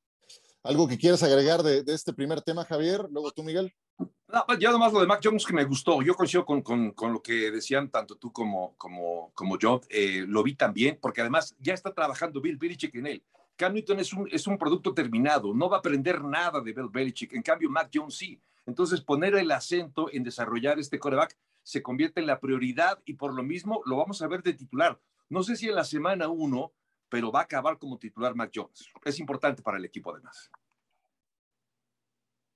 ¿Algo 0.63 0.88
que 0.88 0.98
quieras 0.98 1.21
agregar 1.21 1.62
de, 1.62 1.84
este 1.88 2.13
primer 2.13 2.41
tema, 2.41 2.65
Javier? 2.65 3.06
Luego 3.12 3.32
tú, 3.32 3.43
Miguel. 3.43 3.71
No, 4.00 4.45
ya 4.60 4.71
nomás 4.71 4.91
lo 4.91 5.00
de 5.00 5.06
Mac 5.06 5.21
Jones 5.24 5.45
que 5.45 5.54
me 5.54 5.63
gustó. 5.63 6.02
Yo 6.02 6.15
coincido 6.15 6.43
con, 6.43 6.63
con, 6.63 6.91
con 6.91 7.13
lo 7.13 7.21
que 7.21 7.52
decían 7.52 7.91
tanto 7.91 8.15
tú 8.15 8.34
como, 8.34 8.76
como, 8.76 9.32
como 9.36 9.60
yo. 9.60 9.80
Eh, 9.89 10.26
lo 10.28 10.41
vi 10.41 10.56
también, 10.56 10.98
porque 11.00 11.21
además 11.21 11.56
ya 11.60 11.76
está 11.76 11.93
trabajando 11.93 12.41
Bill 12.41 12.58
Belichick 12.58 12.95
en 12.95 13.08
él. 13.08 13.24
Cam 13.56 13.74
Newton 13.74 14.00
es 14.00 14.48
un, 14.48 14.58
producto 14.58 14.94
terminado, 14.94 15.54
no 15.54 15.70
va 15.70 15.78
a 15.78 15.80
aprender 15.80 16.24
nada 16.24 16.60
de 16.60 16.74
Bill 16.74 16.89
Belichick. 16.91 17.34
En 17.34 17.41
cambio, 17.41 17.70
Mac 17.70 17.89
Jones 17.94 18.15
sí. 18.15 18.41
Entonces, 18.65 19.02
poner 19.02 19.36
el 19.36 19.52
acento 19.52 20.10
en 20.12 20.24
desarrollar 20.24 20.80
este 20.80 21.00
coreback 21.00 21.38
se 21.63 21.82
convierte 21.82 22.20
en 22.20 22.28
la 22.28 22.39
prioridad 22.39 23.02
y 23.06 23.13
por 23.13 23.34
lo 23.34 23.44
mismo 23.44 23.82
lo 23.86 23.98
vamos 23.98 24.22
a 24.22 24.28
ver 24.28 24.44
de 24.44 24.54
titular. 24.54 25.00
No 25.30 25.41
sé 25.44 25.56
si 25.56 25.68
en 25.70 25.76
la 25.76 25.84
semana 25.84 26.28
uno, 26.28 26.74
pero 27.10 27.32
va 27.32 27.41
a 27.41 27.44
acabar 27.44 27.78
como 27.78 27.98
titular 27.98 28.36
Mac 28.36 28.52
Jones. 28.54 28.89
Es 29.04 29.20
importante 29.20 29.62
para 29.62 29.78
el 29.78 29.86
equipo 29.86 30.13
además. 30.13 30.52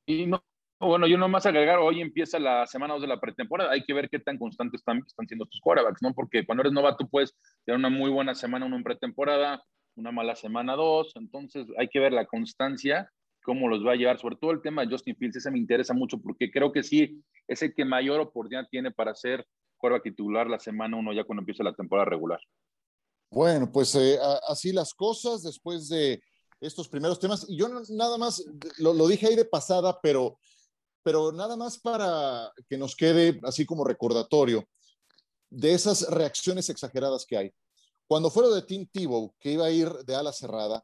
Y 0.05 0.25
no, 0.25 0.43
bueno, 0.79 1.07
yo 1.07 1.17
nomás 1.17 1.45
agregar, 1.45 1.79
hoy 1.79 2.01
empieza 2.01 2.39
la 2.39 2.65
semana 2.65 2.93
2 2.93 3.03
de 3.03 3.07
la 3.07 3.19
pretemporada, 3.19 3.71
hay 3.71 3.83
que 3.83 3.93
ver 3.93 4.09
qué 4.09 4.19
tan 4.19 4.37
constantes 4.37 4.81
están, 4.81 5.03
están 5.05 5.27
siendo 5.27 5.45
tus 5.45 5.61
quarterbacks, 5.61 6.01
¿no? 6.01 6.13
Porque 6.13 6.45
cuando 6.45 6.61
eres 6.61 6.73
novato 6.73 7.07
puedes 7.07 7.35
tener 7.65 7.77
una 7.77 7.89
muy 7.89 8.09
buena 8.09 8.33
semana 8.33 8.65
uno 8.65 8.75
en 8.75 8.83
pretemporada, 8.83 9.63
una 9.95 10.11
mala 10.11 10.35
semana 10.35 10.75
dos, 10.75 11.11
entonces 11.15 11.67
hay 11.77 11.87
que 11.89 11.99
ver 11.99 12.13
la 12.13 12.25
constancia 12.25 13.11
cómo 13.43 13.67
los 13.67 13.85
va 13.85 13.93
a 13.93 13.95
llevar, 13.95 14.19
sobre 14.19 14.35
todo 14.35 14.51
el 14.51 14.61
tema 14.61 14.83
de 14.85 14.91
Justin 14.91 15.15
Fields, 15.15 15.37
ese 15.37 15.51
me 15.51 15.57
interesa 15.57 15.93
mucho 15.93 16.19
porque 16.19 16.51
creo 16.51 16.71
que 16.71 16.83
sí 16.83 17.23
es 17.47 17.61
el 17.61 17.73
que 17.73 17.85
mayor 17.85 18.19
oportunidad 18.19 18.67
tiene 18.69 18.91
para 18.91 19.15
ser 19.15 19.45
quarterback 19.77 20.03
titular 20.03 20.47
la 20.47 20.59
semana 20.59 20.97
uno 20.97 21.13
ya 21.13 21.23
cuando 21.23 21.41
empiece 21.41 21.63
la 21.63 21.73
temporada 21.73 22.05
regular. 22.05 22.39
Bueno, 23.31 23.71
pues 23.71 23.95
eh, 23.95 24.17
así 24.47 24.71
las 24.71 24.93
cosas 24.93 25.43
después 25.43 25.87
de 25.89 26.21
estos 26.59 26.89
primeros 26.89 27.19
temas. 27.19 27.45
Y 27.47 27.57
yo 27.57 27.69
nada 27.89 28.17
más, 28.17 28.43
lo, 28.77 28.93
lo, 28.93 29.07
dije 29.07 29.27
ahí 29.27 29.35
de 29.35 29.45
pasada, 29.45 29.99
pero, 30.01 30.37
pero 31.03 31.31
nada 31.31 31.55
más 31.55 31.79
para 31.79 32.51
que 32.67 32.77
nos 32.77 32.95
quede 32.95 33.39
así 33.43 33.65
como 33.65 33.83
recordatorio 33.83 34.63
de 35.49 35.73
esas 35.73 36.07
reacciones 36.09 36.69
exageradas 36.69 37.25
que 37.25 37.37
hay. 37.37 37.51
Cuando 38.09 38.31
fue 38.31 38.41
lo 38.41 38.55
de 38.55 38.63
Tim 38.63 38.87
Tebow, 38.87 39.35
que 39.39 39.51
iba 39.51 39.67
a 39.67 39.69
ir 39.69 39.87
de 40.03 40.15
ala 40.15 40.33
cerrada, 40.33 40.83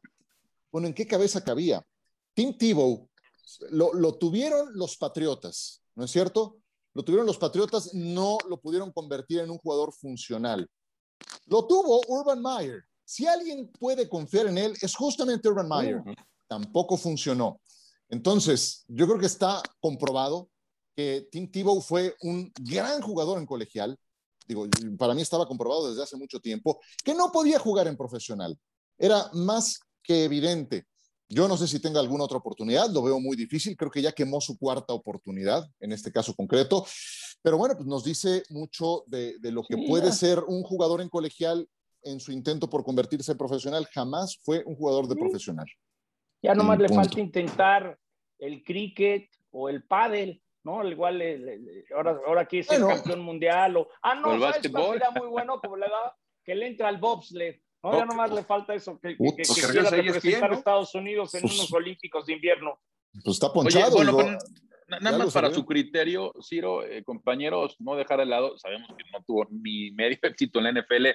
bueno, 0.70 0.86
¿en 0.86 0.94
qué 0.94 1.08
cabeza 1.08 1.42
cabía? 1.42 1.84
Tim 2.34 2.56
Tebow 2.56 3.08
lo, 3.70 4.14
tuvieron 4.14 4.68
los 4.78 4.96
Patriotas, 4.96 5.82
¿no 5.96 6.04
es 6.04 6.12
cierto? 6.12 6.58
Lo 6.94 7.02
tuvieron 7.02 7.26
los 7.26 7.36
Patriotas, 7.36 7.92
no 7.94 8.38
lo 8.48 8.60
pudieron 8.60 8.92
convertir 8.92 9.40
en 9.40 9.50
un 9.50 9.58
jugador 9.58 9.92
funcional. 9.92 10.70
Lo 11.46 11.66
tuvo 11.66 12.00
Urban 12.06 12.40
Meyer. 12.40 12.84
Si 13.04 13.26
alguien 13.26 13.72
puede 13.72 14.08
confiar 14.08 14.46
en 14.46 14.58
él, 14.58 14.76
es 14.80 14.94
justamente 14.94 15.48
Urban 15.48 15.68
Meyer. 15.68 16.02
Tampoco 16.46 16.96
funcionó. 16.96 17.60
Entonces, 18.08 18.84
yo 18.86 19.04
creo 19.08 19.18
que 19.18 19.26
está 19.26 19.60
comprobado 19.80 20.48
que 20.94 21.26
Tim 21.32 21.50
Tebow 21.50 21.80
fue 21.80 22.14
un 22.20 22.52
gran 22.60 23.02
jugador 23.02 23.38
en 23.38 23.46
colegial. 23.46 23.98
Digo, 24.46 24.66
para 24.98 25.14
mí 25.14 25.22
estaba 25.22 25.46
comprobado 25.46 25.88
desde 25.88 26.02
hace 26.02 26.16
mucho 26.16 26.40
tiempo 26.40 26.80
que 27.04 27.14
no 27.14 27.32
podía 27.32 27.58
jugar 27.58 27.88
en 27.88 27.96
profesional. 27.96 28.58
Era 28.98 29.28
más 29.32 29.80
que 30.02 30.24
evidente. 30.24 30.86
Yo 31.28 31.48
no 31.48 31.56
sé 31.56 31.66
si 31.66 31.80
tenga 31.80 31.98
alguna 31.98 32.24
otra 32.24 32.38
oportunidad, 32.38 32.88
lo 32.90 33.02
veo 33.02 33.18
muy 33.18 33.36
difícil, 33.36 33.76
creo 33.76 33.90
que 33.90 34.00
ya 34.00 34.12
quemó 34.12 34.40
su 34.40 34.56
cuarta 34.56 34.92
oportunidad 34.92 35.68
en 35.80 35.90
este 35.90 36.12
caso 36.12 36.32
concreto, 36.34 36.86
pero 37.42 37.58
bueno, 37.58 37.74
pues 37.74 37.86
nos 37.86 38.04
dice 38.04 38.44
mucho 38.50 39.02
de, 39.06 39.36
lo 39.42 39.64
que 39.64 39.76
puede 39.76 40.12
ser 40.12 40.38
un 40.46 40.62
jugador 40.62 41.00
en 41.00 41.08
colegial 41.08 41.68
en 42.02 42.20
su 42.20 42.30
intento 42.30 42.70
por 42.70 42.84
convertirse 42.84 43.32
en 43.32 43.38
profesional, 43.38 43.86
jamás 43.92 44.38
fue 44.42 44.62
un 44.66 44.76
jugador 44.76 45.08
de 45.08 45.16
profesional. 45.16 45.66
Ya 46.42 46.54
nomás 46.54 46.78
le 46.78 46.88
falta 46.88 47.18
intentar 47.18 47.98
el 48.38 48.62
cricket 48.62 49.28
o 49.50 49.68
el 49.68 49.82
pádel, 49.82 50.40
¿no? 50.66 50.86
Igual 50.86 51.22
ahora, 51.94 52.20
ahora 52.26 52.40
aquí 52.42 52.58
es 52.58 52.70
el 52.72 52.84
campeón 52.84 53.20
mundial 53.20 53.76
o 53.76 53.88
ah 54.02 54.16
no, 54.16 54.34
el 54.34 54.40
básquetbol 54.40 54.96
era 54.96 55.10
muy 55.12 55.28
bueno 55.28 55.60
como 55.60 55.76
le 55.76 55.86
da 55.86 56.14
que 56.44 56.54
le 56.54 56.66
entra 56.66 56.88
al 56.88 56.98
bobsled. 56.98 57.56
No, 57.82 57.96
ya 57.96 58.04
nomás 58.04 58.32
le 58.32 58.42
falta 58.42 58.74
eso, 58.74 58.98
que, 59.00 59.16
que, 59.16 59.36
que, 59.36 59.70
quiera 59.70 59.90
representar 59.90 60.50
a 60.50 60.54
Estados 60.54 60.92
Unidos 60.94 61.32
en 61.34 61.42
pues 61.42 61.54
unos 61.54 61.72
Olímpicos 61.72 62.26
de 62.26 62.32
invierno. 62.32 62.80
Pues 63.12 63.36
está 63.36 63.52
ponchado. 63.52 63.98
Oye, 63.98 64.10
bueno, 64.10 64.36
nada 65.00 65.18
más 65.18 65.32
para 65.32 65.52
su 65.52 65.64
criterio, 65.64 66.32
Ciro, 66.42 66.84
eh, 66.84 67.04
compañeros, 67.04 67.76
no 67.78 67.94
dejar 67.94 68.18
de 68.18 68.26
lado, 68.26 68.58
sabemos 68.58 68.88
que 68.88 69.04
no 69.12 69.22
tuvo 69.24 69.46
ni 69.50 69.92
medio 69.92 70.18
éxito 70.22 70.58
en 70.58 70.64
la 70.64 70.80
NFL, 70.80 71.06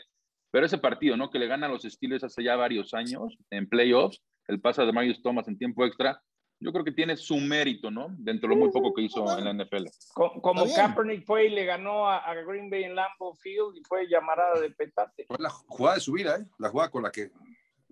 pero 0.49 0.65
ese 0.65 0.77
partido, 0.77 1.17
¿no? 1.17 1.29
Que 1.29 1.39
le 1.39 1.47
gana 1.47 1.67
a 1.67 1.69
los 1.69 1.83
Steelers 1.83 2.23
hace 2.23 2.41
ya 2.41 2.55
varios 2.55 2.93
años 2.93 3.37
en 3.49 3.67
playoffs, 3.67 4.21
el 4.47 4.61
pase 4.61 4.85
de 4.85 4.93
Marius 4.93 5.21
Thomas 5.21 5.47
en 5.49 5.57
tiempo 5.57 5.85
extra, 5.85 6.21
yo 6.61 6.71
creo 6.71 6.85
que 6.85 6.91
tiene 6.91 7.17
su 7.17 7.37
mérito, 7.37 7.89
¿no? 7.89 8.07
Dentro 8.19 8.47
de 8.47 8.55
lo 8.55 8.61
muy 8.61 8.71
poco 8.71 8.93
que 8.93 9.01
hizo 9.01 9.25
en 9.37 9.45
la 9.45 9.63
NFL. 9.63 9.85
Como, 10.13 10.65
Kaepernick 10.73 11.25
fue 11.25 11.47
y 11.47 11.49
le 11.49 11.65
ganó 11.65 12.07
a, 12.07 12.33
Green 12.45 12.69
Bay 12.69 12.83
en 12.83 12.95
Lambeau 12.95 13.33
Field 13.33 13.75
y 13.77 13.83
fue 13.83 14.07
llamarada 14.07 14.59
de 14.59 14.69
petate. 14.69 15.25
Fue 15.27 15.37
la 15.39 15.49
jugada 15.49 15.95
de 15.95 16.01
su 16.01 16.11
vida, 16.13 16.37
¿eh? 16.37 16.45
La 16.59 16.69
jugada 16.69 16.91
con 16.91 17.01
la 17.01 17.11
que 17.11 17.31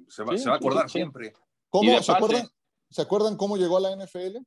se 0.07 0.23
va, 0.23 0.33
a 0.33 0.55
acordar 0.55 0.89
siempre. 0.89 1.33
¿Cómo, 1.69 1.99
¿se, 2.01 2.11
acuerdan, 2.11 2.47
¿Se 2.89 3.01
acuerdan 3.01 3.37
cómo 3.37 3.57
llegó 3.57 3.77
a 3.77 3.81
la 3.81 3.95
NFL? 3.95 4.37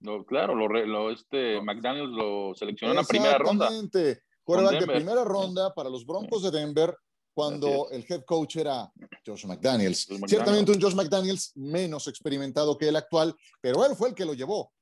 No, 0.00 0.24
claro, 0.24 0.54
lo, 0.54 1.10
este, 1.10 1.60
McDaniels 1.60 2.10
lo 2.10 2.54
seleccionó 2.54 2.92
en 2.92 2.96
la 2.98 3.04
primera 3.04 3.36
ronda. 3.36 3.66
Exactamente. 3.66 4.22
De 4.48 4.86
primera 4.86 5.24
ronda 5.24 5.74
para 5.74 5.90
los 5.90 6.06
Broncos 6.06 6.42
de 6.42 6.50
Denver 6.50 6.96
cuando 7.34 7.88
el 7.90 8.04
head 8.08 8.24
coach 8.24 8.56
era 8.56 8.90
Josh 9.24 9.46
McDaniels. 9.46 10.08
Ciertamente 10.26 10.72
un 10.72 10.80
Josh 10.80 10.94
McDaniels 10.94 11.52
menos 11.54 12.08
experimentado 12.08 12.76
que 12.76 12.88
el 12.88 12.96
actual, 12.96 13.34
pero 13.60 13.84
él 13.84 13.94
fue 13.94 14.08
el 14.08 14.14
que 14.14 14.24
lo 14.24 14.34
llevó. 14.34 14.72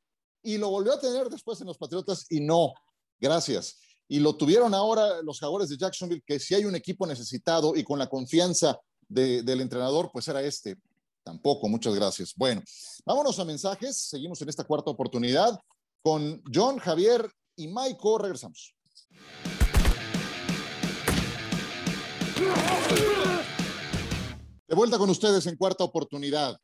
Y 0.42 0.58
lo 0.58 0.70
volvió 0.70 0.94
a 0.94 1.00
tener 1.00 1.28
después 1.28 1.60
en 1.60 1.66
los 1.66 1.76
Patriotas 1.76 2.26
y 2.30 2.40
no, 2.40 2.72
gracias. 3.18 3.78
Y 4.08 4.20
lo 4.20 4.36
tuvieron 4.36 4.74
ahora 4.74 5.20
los 5.22 5.40
jugadores 5.40 5.68
de 5.68 5.76
Jacksonville, 5.76 6.22
que 6.24 6.38
si 6.38 6.54
hay 6.54 6.64
un 6.64 6.76
equipo 6.76 7.06
necesitado 7.06 7.74
y 7.74 7.82
con 7.82 7.98
la 7.98 8.08
confianza 8.08 8.78
del 9.08 9.60
entrenador, 9.60 10.10
pues 10.12 10.28
era 10.28 10.42
este. 10.42 10.76
Tampoco, 11.24 11.68
muchas 11.68 11.92
gracias. 11.94 12.32
Bueno, 12.36 12.62
vámonos 13.04 13.38
a 13.40 13.44
mensajes. 13.44 13.96
Seguimos 13.96 14.40
en 14.42 14.48
esta 14.48 14.62
cuarta 14.62 14.92
oportunidad 14.92 15.58
con 16.00 16.40
John, 16.54 16.78
Javier 16.78 17.28
y 17.56 17.66
Maiko. 17.66 18.18
Regresamos. 18.18 18.76
De 24.68 24.74
vuelta 24.74 24.98
con 24.98 25.08
ustedes 25.08 25.46
en 25.46 25.56
cuarta 25.56 25.84
oportunidad. 25.84 26.58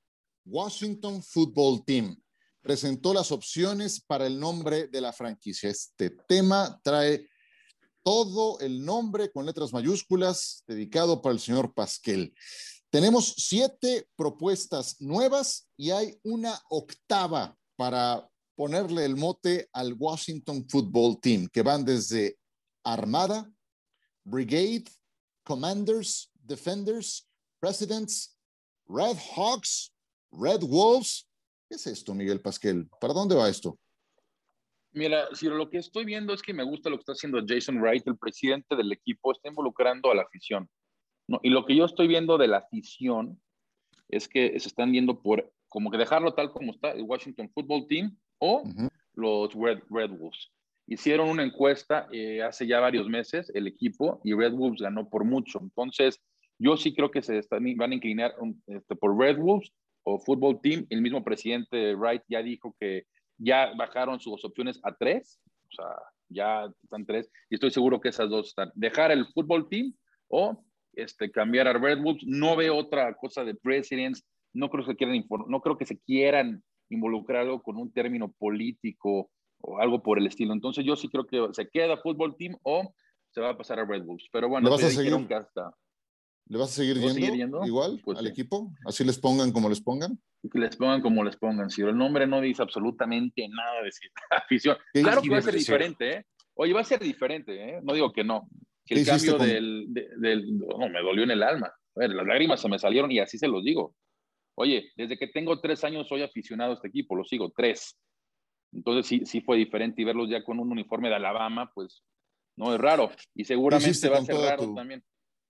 Washington 0.44 1.22
Football 1.22 1.84
Team 1.84 2.20
presentó 2.60 3.14
las 3.14 3.32
opciones 3.32 4.00
para 4.00 4.26
el 4.26 4.38
nombre 4.38 4.88
de 4.88 5.00
la 5.00 5.12
franquicia. 5.12 5.70
Este 5.70 6.10
tema 6.28 6.80
trae 6.82 7.28
todo 8.02 8.58
el 8.60 8.84
nombre 8.84 9.30
con 9.30 9.46
letras 9.46 9.72
mayúsculas 9.72 10.64
dedicado 10.66 11.22
para 11.22 11.34
el 11.34 11.40
señor 11.40 11.72
Pasquel. 11.72 12.34
Tenemos 12.90 13.34
siete 13.38 14.06
propuestas 14.16 15.00
nuevas 15.00 15.68
y 15.76 15.90
hay 15.90 16.18
una 16.22 16.60
octava 16.68 17.56
para 17.76 18.28
ponerle 18.54 19.04
el 19.04 19.16
mote 19.16 19.68
al 19.72 19.94
Washington 19.98 20.66
Football 20.68 21.18
Team, 21.20 21.48
que 21.50 21.62
van 21.62 21.84
desde 21.84 22.36
Armada, 22.84 23.50
Brigade, 24.24 24.84
Commanders, 25.44 26.30
Defenders, 26.34 27.28
Presidents, 27.60 28.38
Red 28.88 29.16
Hawks, 29.36 29.92
Red 30.32 30.62
Wolves. 30.62 31.28
¿Qué 31.68 31.76
es 31.76 31.86
esto, 31.86 32.14
Miguel 32.14 32.40
Pasquel? 32.40 32.88
¿Para 33.00 33.14
dónde 33.14 33.34
va 33.34 33.48
esto? 33.48 33.78
Mira, 34.92 35.26
si 35.34 35.46
lo 35.46 35.70
que 35.70 35.78
estoy 35.78 36.04
viendo 36.04 36.34
es 36.34 36.42
que 36.42 36.52
me 36.52 36.64
gusta 36.64 36.90
lo 36.90 36.96
que 36.96 37.00
está 37.00 37.12
haciendo 37.12 37.42
Jason 37.46 37.80
Wright, 37.80 38.06
el 38.06 38.18
presidente 38.18 38.76
del 38.76 38.92
equipo, 38.92 39.32
está 39.32 39.48
involucrando 39.48 40.10
a 40.10 40.14
la 40.14 40.22
afición. 40.22 40.68
¿no? 41.28 41.40
Y 41.42 41.48
lo 41.48 41.64
que 41.64 41.74
yo 41.74 41.86
estoy 41.86 42.08
viendo 42.08 42.36
de 42.36 42.48
la 42.48 42.58
afición 42.58 43.40
es 44.08 44.28
que 44.28 44.58
se 44.60 44.68
están 44.68 44.92
viendo 44.92 45.20
por 45.20 45.50
como 45.68 45.90
que 45.90 45.96
dejarlo 45.96 46.34
tal 46.34 46.52
como 46.52 46.72
está 46.72 46.90
el 46.90 47.02
Washington 47.02 47.50
Football 47.54 47.86
Team 47.86 48.18
o 48.38 48.62
los 49.14 49.54
Red, 49.54 49.80
Red 49.88 50.10
Wolves. 50.10 50.50
Hicieron 50.86 51.28
una 51.28 51.44
encuesta 51.44 52.08
eh, 52.12 52.42
hace 52.42 52.66
ya 52.66 52.80
varios 52.80 53.08
meses, 53.08 53.50
el 53.54 53.66
equipo, 53.66 54.20
y 54.24 54.34
Red 54.34 54.52
Wolves 54.52 54.82
ganó 54.82 55.08
por 55.08 55.24
mucho. 55.24 55.60
Entonces, 55.60 56.20
yo 56.58 56.76
sí 56.76 56.94
creo 56.94 57.10
que 57.10 57.22
se 57.22 57.40
van 57.76 57.92
a 57.92 57.94
inclinar 57.94 58.34
este, 58.66 58.94
por 58.96 59.18
Red 59.18 59.38
Wolves 59.38 59.72
o 60.04 60.18
Football 60.18 60.60
Team. 60.60 60.86
El 60.90 61.02
mismo 61.02 61.24
presidente 61.24 61.94
Wright 61.94 62.22
ya 62.28 62.42
dijo 62.42 62.76
que 62.78 63.04
ya 63.36 63.72
bajaron 63.76 64.20
sus 64.20 64.44
opciones 64.44 64.78
a 64.84 64.94
tres, 64.94 65.40
o 65.70 65.74
sea, 65.74 65.96
ya 66.28 66.72
están 66.82 67.04
tres, 67.04 67.28
y 67.50 67.56
estoy 67.56 67.70
seguro 67.70 68.00
que 68.00 68.10
esas 68.10 68.30
dos 68.30 68.48
están. 68.48 68.70
Dejar 68.74 69.10
el 69.10 69.26
Football 69.26 69.68
Team 69.68 69.92
o 70.28 70.64
este, 70.94 71.30
cambiar 71.30 71.66
a 71.66 71.72
Red 71.72 72.00
Wolves. 72.00 72.24
No 72.26 72.54
veo 72.54 72.76
otra 72.76 73.14
cosa 73.14 73.44
de 73.44 73.54
Presidents, 73.54 74.24
no 74.54 74.68
creo 74.70 74.84
que 74.84 74.94
quieran, 74.94 75.24
no 75.48 75.60
creo 75.60 75.76
que 75.76 75.86
se 75.86 75.98
quieran 75.98 76.62
involucrar 76.90 77.48
con 77.62 77.76
un 77.76 77.92
término 77.92 78.30
político 78.30 79.30
o 79.62 79.78
algo 79.78 80.02
por 80.02 80.18
el 80.18 80.26
estilo. 80.26 80.52
Entonces 80.52 80.84
yo 80.84 80.96
sí 80.96 81.08
creo 81.08 81.26
que 81.26 81.48
se 81.52 81.68
queda 81.68 81.96
fútbol 81.96 82.36
team 82.36 82.56
o 82.62 82.94
se 83.30 83.40
va 83.40 83.50
a 83.50 83.56
pasar 83.56 83.80
a 83.80 83.84
Red 83.84 84.02
Bulls. 84.02 84.28
Pero 84.30 84.48
bueno, 84.48 84.66
¿le 84.66 84.70
vas 84.70 84.84
a 84.84 84.90
seguir, 84.90 85.12
¿Le 86.48 86.58
vas 86.58 86.70
a 86.70 86.72
seguir 86.72 86.98
yendo, 86.98 87.64
igual 87.64 88.00
pues 88.04 88.18
al 88.18 88.26
equipo? 88.26 88.72
¿Así 88.84 89.04
les 89.04 89.18
pongan 89.18 89.52
como 89.52 89.68
les 89.68 89.80
pongan? 89.80 90.18
Que 90.50 90.58
les 90.58 90.76
pongan 90.76 91.00
como 91.00 91.24
les 91.24 91.36
pongan. 91.36 91.70
Si 91.70 91.82
el 91.82 91.96
nombre 91.96 92.26
no 92.26 92.40
dice 92.40 92.62
absolutamente 92.62 93.48
nada 93.48 93.82
de 93.82 93.90
afición. 94.30 94.76
Claro 94.92 95.22
que 95.22 95.30
va 95.30 95.38
a 95.38 95.42
ser 95.42 95.54
diferente, 95.54 96.16
¿eh? 96.16 96.26
Oye, 96.54 96.72
va 96.72 96.80
a 96.80 96.84
ser 96.84 97.00
diferente, 97.00 97.54
¿eh? 97.54 97.80
No 97.82 97.94
digo 97.94 98.12
que 98.12 98.24
no. 98.24 98.48
Que 98.84 98.96
el 98.96 99.06
cambio 99.06 99.38
del, 99.38 99.86
del, 99.88 100.58
No, 100.58 100.88
me 100.88 101.00
dolió 101.00 101.22
en 101.22 101.30
el 101.30 101.42
alma. 101.42 101.68
A 101.68 102.00
ver, 102.00 102.10
las 102.10 102.26
lágrimas 102.26 102.60
se 102.60 102.68
me 102.68 102.78
salieron 102.78 103.10
y 103.10 103.20
así 103.20 103.38
se 103.38 103.48
los 103.48 103.62
digo. 103.64 103.94
Oye, 104.54 104.90
desde 104.96 105.16
que 105.16 105.28
tengo 105.28 105.60
tres 105.60 105.84
años 105.84 106.08
soy 106.08 106.22
aficionado 106.22 106.72
a 106.72 106.74
este 106.74 106.88
equipo, 106.88 107.16
lo 107.16 107.24
sigo, 107.24 107.52
tres. 107.56 107.96
Entonces 108.72 109.06
sí, 109.06 109.26
sí 109.26 109.40
fue 109.40 109.56
diferente 109.56 110.02
y 110.02 110.04
verlos 110.04 110.28
ya 110.28 110.42
con 110.42 110.58
un 110.58 110.70
uniforme 110.70 111.08
de 111.08 111.16
Alabama, 111.16 111.70
pues 111.74 112.02
no 112.56 112.74
es 112.74 112.80
raro. 112.80 113.10
Y 113.34 113.44
seguramente 113.44 114.08
va 114.08 114.18
a 114.18 114.22
ser 114.22 114.36
raro 114.36 114.74
también. 114.74 115.04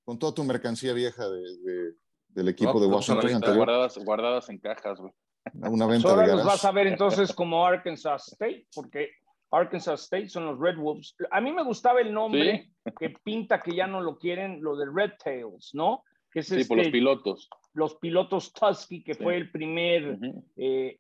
Con 0.05 0.19
toda 0.19 0.35
tu 0.35 0.45
mercancía 0.45 0.93
vieja 0.93 1.29
de, 1.29 1.95
del 2.29 2.49
equipo 2.49 2.81
de 2.81 2.87
Washington. 2.87 3.41
Guardadas, 3.57 3.99
guardadas 3.99 4.49
en 4.49 4.59
cajas, 4.59 4.99
güey. 4.99 5.13
Una 5.55 5.87
venta 5.87 6.09
Solo 6.09 6.23
de 6.23 6.37
los 6.37 6.45
vas 6.45 6.65
a 6.65 6.71
ver 6.71 6.87
entonces 6.87 7.33
como 7.33 7.67
Arkansas 7.67 8.29
State, 8.29 8.69
porque 8.75 9.11
Arkansas 9.51 10.05
State 10.05 10.29
son 10.29 10.47
los 10.47 10.59
Red 10.59 10.77
Wolves. 10.77 11.17
A 11.31 11.41
mí 11.41 11.53
me 11.53 11.65
gustaba 11.65 12.01
el 12.01 12.13
nombre 12.13 12.71
que 12.99 13.11
pinta 13.25 13.61
que 13.61 13.75
ya 13.75 13.87
no 13.87 14.01
lo 14.01 14.19
quieren, 14.19 14.63
lo 14.63 14.77
de 14.77 14.87
Red 14.93 15.13
Tails, 15.23 15.71
¿no? 15.75 16.05
Que 16.31 16.41
es 16.41 16.47
sí, 16.47 16.65
por 16.65 16.79
los 16.79 16.87
este, 16.87 16.99
pilotos. 16.99 17.51
Los 17.75 17.97
pilotos 17.97 18.53
Tusky, 18.53 19.03
que 19.03 19.15
fue 19.15 19.37
el 19.37 19.51
primer 19.51 20.19
eh, 20.57 20.99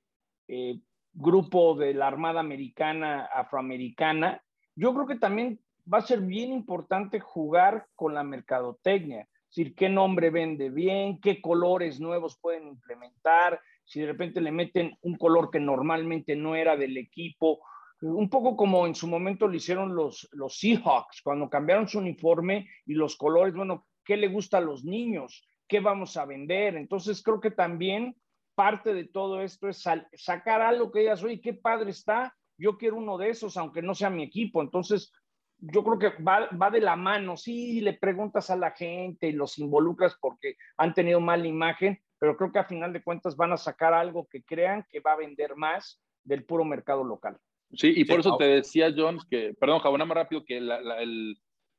eh, 0.48 0.80
grupo 1.12 1.74
de 1.74 1.94
la 1.94 2.06
Armada 2.06 2.40
Americana 2.40 3.26
afroamericana, 3.26 4.42
yo 4.74 4.94
creo 4.94 5.06
que 5.06 5.16
también 5.18 5.60
va 5.92 5.98
a 5.98 6.06
ser 6.06 6.20
bien 6.20 6.52
importante 6.52 7.20
jugar 7.20 7.86
con 7.94 8.14
la 8.14 8.22
mercadotecnia, 8.22 9.22
es 9.22 9.56
decir, 9.56 9.74
qué 9.74 9.88
nombre 9.88 10.30
vende 10.30 10.70
bien, 10.70 11.20
qué 11.20 11.42
colores 11.42 12.00
nuevos 12.00 12.38
pueden 12.40 12.68
implementar, 12.68 13.60
si 13.84 14.00
de 14.00 14.06
repente 14.06 14.40
le 14.40 14.52
meten 14.52 14.96
un 15.02 15.16
color 15.16 15.50
que 15.50 15.60
normalmente 15.60 16.36
no 16.36 16.54
era 16.54 16.76
del 16.76 16.96
equipo, 16.96 17.60
un 18.00 18.28
poco 18.30 18.56
como 18.56 18.86
en 18.86 18.94
su 18.94 19.06
momento 19.06 19.46
lo 19.46 19.54
hicieron 19.54 19.94
los, 19.94 20.28
los 20.32 20.58
Seahawks, 20.58 21.22
cuando 21.22 21.48
cambiaron 21.48 21.88
su 21.88 21.98
uniforme 21.98 22.68
y 22.86 22.94
los 22.94 23.16
colores, 23.16 23.54
bueno, 23.54 23.86
¿qué 24.04 24.16
le 24.16 24.28
gusta 24.28 24.58
a 24.58 24.62
los 24.62 24.84
niños? 24.84 25.46
¿Qué 25.68 25.80
vamos 25.80 26.16
a 26.16 26.24
vender? 26.24 26.76
Entonces 26.76 27.22
creo 27.22 27.40
que 27.40 27.50
también 27.50 28.16
parte 28.54 28.94
de 28.94 29.04
todo 29.04 29.42
esto 29.42 29.68
es 29.68 29.84
sacar 30.14 30.60
algo 30.60 30.90
que 30.90 31.00
digas, 31.00 31.22
oye, 31.22 31.40
qué 31.40 31.54
padre 31.54 31.90
está, 31.90 32.36
yo 32.58 32.78
quiero 32.78 32.96
uno 32.96 33.18
de 33.18 33.30
esos, 33.30 33.56
aunque 33.56 33.82
no 33.82 33.94
sea 33.94 34.10
mi 34.10 34.22
equipo. 34.22 34.62
Entonces, 34.62 35.12
yo 35.58 35.84
creo 35.84 35.98
que 35.98 36.22
va, 36.22 36.48
va 36.50 36.70
de 36.70 36.80
la 36.80 36.96
mano, 36.96 37.36
sí, 37.36 37.80
le 37.80 37.94
preguntas 37.94 38.50
a 38.50 38.56
la 38.56 38.72
gente 38.72 39.28
y 39.28 39.32
los 39.32 39.58
involucras 39.58 40.16
porque 40.20 40.56
han 40.76 40.92
tenido 40.92 41.20
mala 41.20 41.46
imagen, 41.46 42.00
pero 42.18 42.36
creo 42.36 42.52
que 42.52 42.58
a 42.58 42.64
final 42.64 42.92
de 42.92 43.02
cuentas 43.02 43.36
van 43.36 43.52
a 43.52 43.56
sacar 43.56 43.94
algo 43.94 44.28
que 44.28 44.42
crean 44.42 44.84
que 44.90 45.00
va 45.00 45.12
a 45.12 45.16
vender 45.16 45.56
más 45.56 46.00
del 46.24 46.44
puro 46.44 46.64
mercado 46.64 47.04
local. 47.04 47.38
Sí, 47.72 47.92
y 47.96 48.04
por 48.04 48.20
eso 48.20 48.36
te 48.36 48.44
decía, 48.44 48.92
John, 48.94 49.18
que, 49.30 49.54
perdón, 49.54 49.80
Jabona, 49.80 50.04
más 50.04 50.16
rápido, 50.16 50.44
que 50.44 50.60
la, 50.60 50.80
la, 50.80 50.96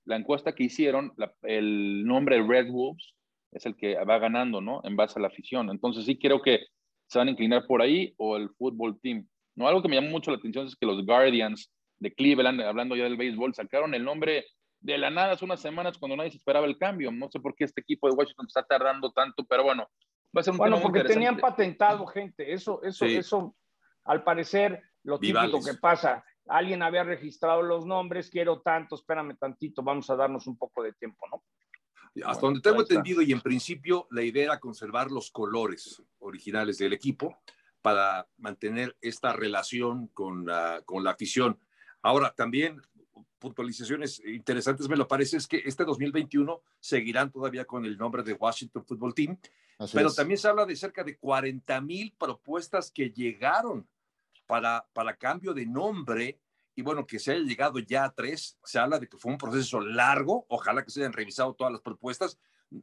la 0.05 0.15
encuesta 0.15 0.53
que 0.53 0.63
hicieron, 0.63 1.13
el 1.43 2.05
nombre 2.05 2.41
Red 2.41 2.71
Wolves, 2.71 3.13
es 3.53 3.65
el 3.65 3.75
que 3.75 3.95
va 4.03 4.19
ganando, 4.19 4.61
¿no? 4.61 4.81
En 4.83 4.95
base 4.95 5.19
a 5.19 5.21
la 5.21 5.27
afición. 5.27 5.69
Entonces 5.69 6.05
sí 6.05 6.17
creo 6.17 6.41
que 6.41 6.65
se 7.07 7.19
van 7.19 7.27
a 7.27 7.31
inclinar 7.31 7.65
por 7.67 7.81
ahí 7.81 8.13
o 8.17 8.37
el 8.37 8.49
fútbol 8.49 8.99
team. 9.01 9.27
No, 9.55 9.67
algo 9.67 9.81
que 9.81 9.87
me 9.87 9.95
llamó 9.95 10.09
mucho 10.09 10.31
la 10.31 10.37
atención 10.37 10.65
es 10.65 10.75
que 10.75 10.85
los 10.85 11.05
Guardians 11.05 11.71
de 11.99 12.13
Cleveland, 12.13 12.61
hablando 12.61 12.95
ya 12.95 13.03
del 13.03 13.17
béisbol, 13.17 13.53
sacaron 13.53 13.93
el 13.93 14.03
nombre 14.03 14.45
de 14.79 14.97
la 14.97 15.09
nada 15.09 15.33
hace 15.33 15.45
unas 15.45 15.61
semanas 15.61 15.97
cuando 15.97 16.17
nadie 16.17 16.31
se 16.31 16.37
esperaba 16.37 16.65
el 16.65 16.77
cambio. 16.77 17.11
No 17.11 17.29
sé 17.29 17.39
por 17.39 17.55
qué 17.55 17.63
este 17.65 17.81
equipo 17.81 18.07
de 18.07 18.15
Washington 18.15 18.47
está 18.47 18.63
tardando 18.63 19.11
tanto, 19.11 19.45
pero 19.45 19.63
bueno, 19.63 19.87
va 20.35 20.41
a 20.41 20.43
ser 20.43 20.51
un 20.51 20.57
Bueno, 20.57 20.81
porque 20.81 21.03
tenían 21.03 21.37
patentado 21.37 22.05
gente, 22.07 22.51
eso, 22.51 22.81
eso, 22.83 23.05
eso, 23.05 23.55
al 24.03 24.23
parecer, 24.23 24.81
lo 25.03 25.19
típico 25.19 25.63
que 25.63 25.75
pasa. 25.75 26.23
Alguien 26.47 26.83
había 26.83 27.03
registrado 27.03 27.61
los 27.61 27.85
nombres, 27.85 28.29
quiero 28.29 28.61
tanto, 28.61 28.95
espérame 28.95 29.37
tantito, 29.37 29.81
vamos 29.81 30.09
a 30.09 30.17
darnos 30.17 30.45
un 30.47 30.57
poco 30.57 30.83
de 30.83 30.91
tiempo, 30.93 31.25
¿no? 31.31 31.41
Hasta 32.23 32.45
donde 32.45 32.61
tengo 32.61 32.81
entendido 32.81 33.21
y 33.21 33.31
en 33.31 33.41
principio 33.41 34.07
la 34.11 34.21
idea 34.21 34.43
era 34.43 34.59
conservar 34.59 35.11
los 35.11 35.31
colores 35.31 36.03
originales 36.19 36.77
del 36.77 36.93
equipo 36.93 37.37
para 37.81 38.27
mantener 38.37 38.95
esta 39.01 39.33
relación 39.33 40.07
con 40.07 40.45
la, 40.45 40.81
con 40.85 41.03
la 41.03 41.11
afición. 41.11 41.59
Ahora, 42.01 42.33
también 42.35 42.81
puntualizaciones 43.39 44.21
interesantes 44.25 44.87
me 44.87 44.95
lo 44.95 45.07
parece 45.07 45.37
es 45.37 45.47
que 45.47 45.61
este 45.65 45.83
2021 45.83 46.61
seguirán 46.79 47.31
todavía 47.31 47.65
con 47.65 47.83
el 47.83 47.97
nombre 47.97 48.23
de 48.23 48.33
Washington 48.33 48.85
Football 48.85 49.13
Team 49.13 49.37
pero 49.91 50.13
también 50.13 50.37
se 50.37 50.47
habla 50.47 50.65
de 50.65 50.75
cerca 50.75 51.03
de 51.03 51.17
40 51.17 51.81
mil 51.81 52.13
propuestas 52.17 52.91
que 52.91 53.09
llegaron 53.09 53.87
para, 54.45 54.87
para 54.93 55.15
cambio 55.15 55.53
de 55.53 55.65
nombre 55.65 56.39
y 56.75 56.81
bueno, 56.81 57.05
que 57.05 57.19
se 57.19 57.31
haya 57.31 57.43
llegado 57.43 57.79
ya 57.79 58.05
a 58.05 58.13
tres, 58.13 58.57
se 58.63 58.79
habla 58.79 58.99
de 58.99 59.07
que 59.07 59.17
fue 59.17 59.31
un 59.31 59.37
proceso 59.37 59.79
largo, 59.81 60.45
ojalá 60.49 60.83
que 60.83 60.91
se 60.91 61.01
hayan 61.01 61.13
revisado 61.13 61.53
todas 61.53 61.71
las 61.71 61.81
propuestas, 61.81 62.39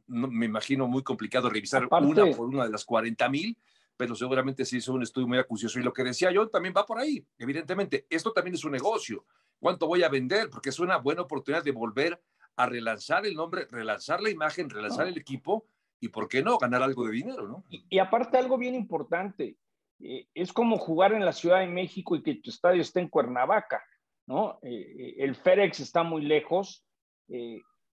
me 0.07 0.45
imagino 0.45 0.87
muy 0.87 1.03
complicado 1.03 1.49
revisar 1.49 1.87
una 1.91 2.25
por 2.31 2.47
una 2.47 2.63
de 2.63 2.71
las 2.71 2.85
40 2.85 3.27
mil, 3.29 3.57
pero 3.97 4.15
seguramente 4.15 4.65
se 4.65 4.77
hizo 4.77 4.93
un 4.93 5.03
estudio 5.03 5.27
muy 5.27 5.37
acucioso 5.37 5.79
y 5.79 5.83
lo 5.83 5.93
que 5.93 6.03
decía 6.03 6.31
yo 6.31 6.47
también 6.47 6.73
va 6.75 6.85
por 6.85 6.99
ahí, 6.99 7.25
evidentemente, 7.37 8.07
esto 8.09 8.31
también 8.31 8.55
es 8.55 8.63
un 8.63 8.71
negocio, 8.71 9.25
¿cuánto 9.59 9.87
voy 9.87 10.03
a 10.03 10.09
vender? 10.09 10.49
Porque 10.49 10.69
es 10.69 10.79
una 10.79 10.97
buena 10.97 11.23
oportunidad 11.23 11.63
de 11.63 11.71
volver 11.71 12.21
a 12.55 12.65
relanzar 12.65 13.25
el 13.25 13.35
nombre, 13.35 13.67
relanzar 13.69 14.21
la 14.21 14.29
imagen, 14.29 14.69
relanzar 14.69 15.07
el 15.07 15.17
equipo 15.17 15.65
y, 15.99 16.09
¿por 16.09 16.27
qué 16.27 16.41
no?, 16.41 16.57
ganar 16.57 16.81
algo 16.81 17.05
de 17.05 17.11
dinero, 17.11 17.47
¿no? 17.47 17.63
Y, 17.69 17.99
aparte 17.99 18.37
algo 18.37 18.57
bien 18.57 18.75
importante, 18.75 19.55
eh, 20.03 20.27
es 20.33 20.51
como 20.53 20.77
jugar 20.77 21.13
en 21.13 21.25
la 21.25 21.33
Ciudad 21.33 21.59
de 21.59 21.67
México 21.67 22.15
y 22.15 22.23
que 22.23 22.35
tu 22.35 22.49
estadio 22.49 22.81
esté 22.81 22.99
en 22.99 23.09
Cuernavaca, 23.09 23.83
¿no? 24.27 24.59
Eh, 24.61 24.69
eh, 24.71 25.15
el 25.19 25.35
FedEx 25.35 25.79
está 25.79 26.03
muy 26.03 26.23
lejos, 26.23 26.85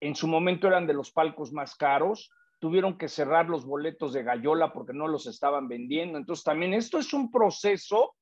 en 0.01 0.17
su 0.17 0.27
momento 0.27 0.67
eran 0.67 0.89
de 0.89 0.95
los 0.95 1.13
palcos 1.13 1.53
más 1.53 1.77
caros, 1.77 2.29
tuvieron 2.59 2.99
que 2.99 3.07
cerrar 3.07 3.49
los 3.49 3.65
boletos 3.65 4.13
de 4.13 4.25
Gallola 4.25 4.73
porque 4.73 4.93
no 4.93 5.07
los 5.07 5.29
estaban 5.29 5.69
vendiendo, 5.69 6.19
entonces 6.19 6.43
también 6.45 6.75
esto 6.75 6.99
es 6.99 7.13
un 7.13 7.31
proceso 7.31 8.17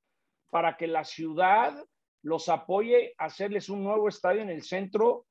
para 0.50 0.76
que 0.76 0.88
la 0.88 1.04
ciudad 1.04 1.74
los 2.20 2.50
apoye 2.50 3.14
a 3.16 3.26
hacerles 3.26 3.70
un 3.70 3.82
nuevo 3.82 4.08
estadio 4.08 4.42
en 4.42 4.50
el 4.50 4.62
centro 4.62 5.24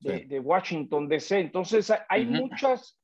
de, 0.00 0.40
Washington, 0.40 1.08
D.C. 1.08 1.38
Entonces 1.38 1.92
hay 2.08 2.26
muchas 2.26 2.98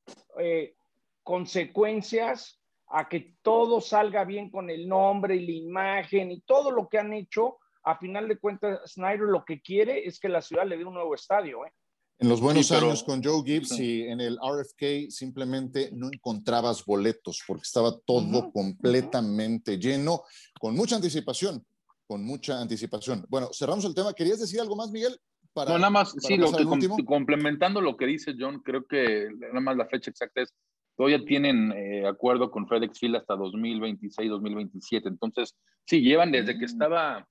consecuencias 1.23 2.59
a 2.87 3.09
que 3.09 3.35
todo 3.41 3.81
salga 3.81 4.23
bien 4.25 4.49
con 4.49 4.69
el 4.69 4.87
nombre 4.87 5.35
y 5.35 5.45
la 5.45 5.51
imagen 5.53 6.31
y 6.31 6.41
todo 6.41 6.71
lo 6.71 6.87
que 6.87 6.99
han 6.99 7.13
hecho, 7.13 7.57
a 7.83 7.97
final 7.97 8.27
de 8.27 8.37
cuentas, 8.37 8.79
Snyder 8.93 9.27
lo 9.27 9.43
que 9.45 9.61
quiere 9.61 10.07
es 10.07 10.19
que 10.19 10.29
la 10.29 10.41
ciudad 10.41 10.65
le 10.65 10.77
dé 10.77 10.85
un 10.85 10.93
nuevo 10.93 11.13
estadio. 11.15 11.65
¿eh? 11.65 11.71
En 12.17 12.29
los 12.29 12.39
buenos 12.39 12.71
años 12.71 13.03
con 13.03 13.21
Joe 13.23 13.43
Gibbs 13.43 13.77
y 13.79 14.03
en 14.03 14.21
el 14.21 14.37
RFK 14.37 15.09
simplemente 15.09 15.89
no 15.91 16.07
encontrabas 16.07 16.85
boletos 16.85 17.43
porque 17.45 17.63
estaba 17.63 17.97
todo 18.05 18.51
completamente 18.51 19.77
lleno, 19.77 20.23
con 20.59 20.75
mucha 20.75 20.95
anticipación, 20.95 21.65
con 22.07 22.23
mucha 22.23 22.61
anticipación. 22.61 23.25
Bueno, 23.27 23.49
cerramos 23.51 23.83
el 23.83 23.93
tema. 23.93 24.13
¿Querías 24.13 24.39
decir 24.39 24.61
algo 24.61 24.77
más, 24.77 24.91
Miguel? 24.91 25.19
Para, 25.51 25.71
no, 25.71 25.77
nada 25.77 25.89
más, 25.89 26.15
sí, 26.17 26.37
lo 26.37 26.51
que, 26.51 27.05
complementando 27.05 27.81
lo 27.81 27.95
que 27.95 28.05
dice 28.05 28.35
John, 28.37 28.61
creo 28.61 28.85
que 28.85 29.29
nada 29.37 29.59
más 29.61 29.77
la 29.77 29.85
fecha 29.85 30.09
exacta 30.09 30.41
es 30.41 30.53
todavía 30.95 31.23
tienen 31.25 31.71
eh, 31.71 32.07
acuerdo 32.07 32.51
con 32.51 32.67
FedEx 32.67 32.99
Field 32.99 33.17
hasta 33.17 33.35
2026, 33.35 34.29
2027. 34.29 35.07
Entonces, 35.09 35.55
sí, 35.85 36.01
llevan 36.01 36.31
desde 36.31 36.53
que 36.53 36.65
mm. 36.65 36.71
estaba 36.71 37.27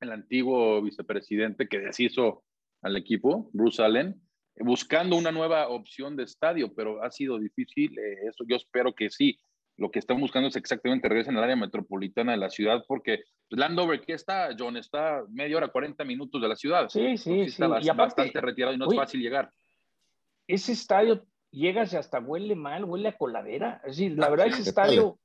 el 0.00 0.12
antiguo 0.12 0.82
vicepresidente 0.82 1.68
que 1.68 1.78
deshizo 1.78 2.44
al 2.82 2.96
equipo, 2.96 3.48
Bruce 3.52 3.82
Allen, 3.82 4.20
buscando 4.56 5.16
una 5.16 5.32
nueva 5.32 5.68
opción 5.68 6.16
de 6.16 6.24
estadio, 6.24 6.74
pero 6.74 7.02
ha 7.02 7.10
sido 7.10 7.38
difícil. 7.38 7.96
Eh, 7.98 8.28
eso 8.28 8.44
yo 8.46 8.56
espero 8.56 8.94
que 8.94 9.10
sí. 9.10 9.38
Lo 9.78 9.90
que 9.90 10.00
están 10.00 10.20
buscando 10.20 10.48
es 10.48 10.56
exactamente 10.56 11.08
regresen 11.08 11.36
al 11.36 11.44
área 11.44 11.56
metropolitana 11.56 12.32
de 12.32 12.38
la 12.38 12.50
ciudad, 12.50 12.84
porque 12.86 13.22
Landover, 13.48 14.00
¿qué 14.00 14.12
está, 14.12 14.54
John? 14.58 14.76
Está 14.76 15.24
media 15.30 15.56
hora, 15.56 15.68
40 15.68 16.04
minutos 16.04 16.40
de 16.40 16.48
la 16.48 16.56
ciudad. 16.56 16.88
Sí, 16.88 17.16
sí, 17.16 17.48
sí. 17.48 17.62
Está 17.62 17.68
bastante 17.94 18.40
retirado 18.40 18.74
y 18.74 18.78
no 18.78 18.86
es 18.86 18.94
fácil 18.96 19.20
llegar. 19.22 19.50
Ese 20.46 20.72
estadio 20.72 21.24
llegas 21.52 21.92
y 21.92 21.96
hasta 21.96 22.18
huele 22.18 22.56
mal, 22.56 22.84
huele 22.84 23.08
a 23.08 23.16
coladera. 23.16 23.80
Es 23.84 23.96
decir, 23.96 24.18
la 24.18 24.28
verdad, 24.28 24.48
ese 24.48 24.62
estadio, 24.62 25.18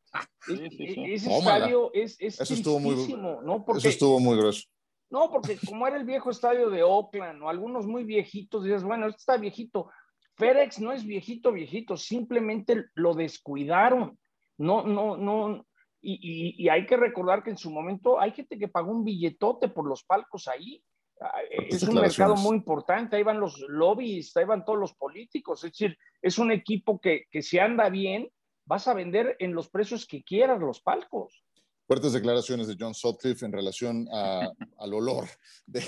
ese 0.47 1.35
estadio 1.35 1.91
es, 1.93 2.17
es 2.19 2.39
eso 2.39 2.53
estuvo 2.53 2.79
muy, 2.79 2.95
¿no? 3.15 3.65
Porque, 3.65 3.79
eso 3.79 3.89
estuvo 3.89 4.19
muy 4.19 4.37
grueso. 4.37 4.67
No, 5.09 5.31
porque 5.31 5.57
como 5.65 5.87
era 5.87 5.95
el 5.95 6.03
viejo 6.03 6.29
estadio 6.29 6.69
de 6.69 6.83
Oakland 6.83 7.41
o 7.41 7.49
algunos 7.49 7.87
muy 7.87 8.03
viejitos, 8.03 8.63
dices, 8.63 8.83
bueno, 8.83 9.07
este 9.07 9.19
está 9.19 9.37
viejito. 9.37 9.89
FedEx 10.35 10.79
no 10.79 10.91
es 10.91 11.05
viejito, 11.05 11.51
viejito, 11.51 11.97
simplemente 11.97 12.85
lo 12.93 13.13
descuidaron. 13.15 14.19
No, 14.57 14.83
no, 14.83 15.15
no. 15.15 15.65
Y, 16.01 16.19
y, 16.21 16.63
y 16.63 16.69
hay 16.69 16.85
que 16.85 16.97
recordar 16.97 17.41
que 17.41 17.49
en 17.49 17.57
su 17.57 17.71
momento 17.71 18.19
hay 18.19 18.31
gente 18.31 18.59
que 18.59 18.67
pagó 18.67 18.91
un 18.91 19.03
billetote 19.03 19.69
por 19.69 19.87
los 19.87 20.03
palcos 20.03 20.47
ahí. 20.47 20.83
Ah, 21.19 21.41
es 21.51 21.83
un 21.83 21.95
mercado 21.95 22.35
muy 22.35 22.57
importante, 22.57 23.15
ahí 23.15 23.23
van 23.23 23.39
los 23.39 23.59
lobbies, 23.67 24.35
ahí 24.37 24.45
van 24.45 24.63
todos 24.63 24.79
los 24.79 24.93
políticos, 24.93 25.63
es 25.63 25.71
decir, 25.71 25.97
es 26.21 26.37
un 26.37 26.51
equipo 26.51 26.99
que, 26.99 27.25
que 27.31 27.41
si 27.41 27.57
anda 27.57 27.89
bien, 27.89 28.29
vas 28.65 28.87
a 28.87 28.93
vender 28.93 29.35
en 29.39 29.53
los 29.53 29.69
precios 29.69 30.05
que 30.05 30.23
quieras 30.23 30.59
los 30.59 30.81
palcos. 30.81 31.43
Fuertes 31.87 32.11
declaraciones 32.11 32.67
de 32.67 32.75
John 32.77 32.93
Sutcliffe 32.93 33.45
en 33.45 33.53
relación 33.53 34.07
al 34.77 34.93
olor 34.93 35.25
de 35.65 35.81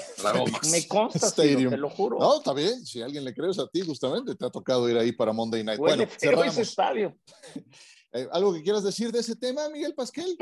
Me 0.71 0.87
consta, 0.87 1.29
te 1.31 1.59
lo 1.59 1.89
juro. 1.89 2.17
No, 2.17 2.37
está 2.37 2.53
bien, 2.53 2.85
si 2.85 3.01
alguien 3.01 3.25
le 3.25 3.33
crees 3.33 3.59
a 3.59 3.67
ti, 3.67 3.81
justamente 3.81 4.33
te 4.35 4.45
ha 4.45 4.49
tocado 4.49 4.89
ir 4.89 4.97
ahí 4.97 5.11
para 5.11 5.33
Monday 5.33 5.63
Night. 5.63 5.79
bueno, 5.79 6.05
cerramos. 6.17 6.47
ese 6.47 6.61
estadio. 6.61 7.17
Eh, 8.11 8.27
¿Algo 8.31 8.53
que 8.53 8.63
quieras 8.63 8.83
decir 8.83 9.11
de 9.11 9.19
ese 9.19 9.35
tema, 9.35 9.69
Miguel 9.69 9.93
Pasquel? 9.93 10.35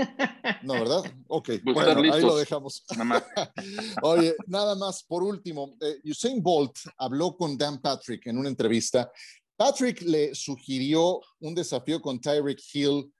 No, 0.64 0.74
¿verdad? 0.74 1.04
Ok, 1.28 1.50
bueno, 1.64 2.14
ahí 2.14 2.22
lo 2.22 2.38
dejamos. 2.38 2.86
Oye, 4.02 4.36
nada 4.48 4.76
más, 4.76 5.04
por 5.04 5.24
último, 5.24 5.76
eh, 5.82 6.00
Usain 6.06 6.42
Bolt 6.42 6.78
habló 6.98 7.36
con 7.36 7.58
Dan 7.58 7.82
Patrick 7.82 8.26
en 8.28 8.38
una 8.38 8.48
entrevista. 8.48 9.12
Patrick 9.58 10.02
le 10.04 10.34
sugirió 10.34 11.20
un 11.40 11.54
desafío 11.54 12.02
con 12.02 12.22
Tyreek 12.22 12.62
Hill 12.74 13.12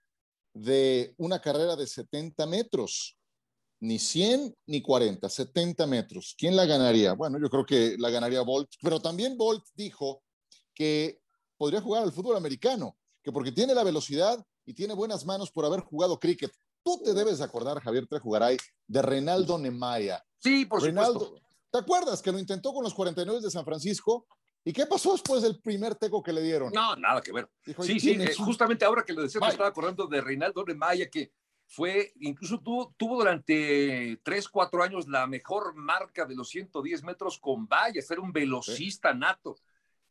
de 0.54 1.14
una 1.18 1.40
carrera 1.40 1.76
de 1.76 1.86
70 1.86 2.46
metros. 2.46 3.16
Ni 3.80 3.98
100 3.98 4.56
ni 4.66 4.80
40, 4.80 5.28
70 5.28 5.86
metros. 5.86 6.34
¿Quién 6.36 6.56
la 6.56 6.64
ganaría? 6.64 7.12
Bueno, 7.12 7.38
yo 7.38 7.50
creo 7.50 7.64
que 7.64 7.96
la 7.98 8.10
ganaría 8.10 8.40
Bolt, 8.40 8.70
pero 8.82 9.00
también 9.00 9.36
Bolt 9.36 9.64
dijo 9.74 10.22
que 10.74 11.20
podría 11.56 11.80
jugar 11.80 12.02
al 12.02 12.12
fútbol 12.12 12.36
americano 12.36 12.96
que 13.28 13.32
porque 13.32 13.52
tiene 13.52 13.74
la 13.74 13.84
velocidad 13.84 14.42
y 14.64 14.72
tiene 14.72 14.94
buenas 14.94 15.26
manos 15.26 15.50
por 15.50 15.66
haber 15.66 15.80
jugado 15.80 16.18
cricket. 16.18 16.50
Tú 16.82 16.98
te 17.04 17.12
debes 17.12 17.42
acordar, 17.42 17.78
Javier 17.78 18.06
Trejugaray, 18.06 18.56
de 18.86 19.02
Reinaldo 19.02 19.58
Nemaya. 19.58 20.24
Sí, 20.38 20.64
por 20.64 20.80
supuesto. 20.80 21.34
¿Te 21.70 21.78
acuerdas 21.78 22.22
que 22.22 22.32
lo 22.32 22.38
intentó 22.38 22.72
con 22.72 22.82
los 22.82 22.94
49 22.94 23.42
de 23.42 23.50
San 23.50 23.66
Francisco? 23.66 24.26
¿Y 24.64 24.72
qué 24.72 24.86
pasó 24.86 25.12
después 25.12 25.42
del 25.42 25.60
primer 25.60 25.94
teco 25.96 26.22
que 26.22 26.32
le 26.32 26.40
dieron? 26.40 26.72
No, 26.72 26.96
nada 26.96 27.20
que 27.20 27.32
ver. 27.32 27.50
sí, 27.82 28.00
sí, 28.00 28.12
eh, 28.12 28.34
justamente 28.34 28.86
ahora 28.86 29.04
que 29.04 29.12
lo 29.12 29.20
decía, 29.20 29.42
me 29.42 29.48
estaba 29.48 29.68
acordando 29.68 30.06
de 30.06 30.22
Reinaldo 30.22 30.64
Nemaya, 30.64 31.10
que 31.10 31.30
fue, 31.66 32.14
incluso 32.20 32.60
tuvo, 32.60 32.94
tuvo 32.96 33.18
durante 33.18 34.18
3, 34.22 34.48
4 34.48 34.82
años 34.82 35.06
la 35.06 35.26
mejor 35.26 35.74
marca 35.74 36.24
de 36.24 36.34
los 36.34 36.48
110 36.48 37.02
metros 37.02 37.38
con 37.38 37.68
vallas, 37.68 38.10
era 38.10 38.22
un 38.22 38.32
velocista 38.32 39.12
nato 39.12 39.58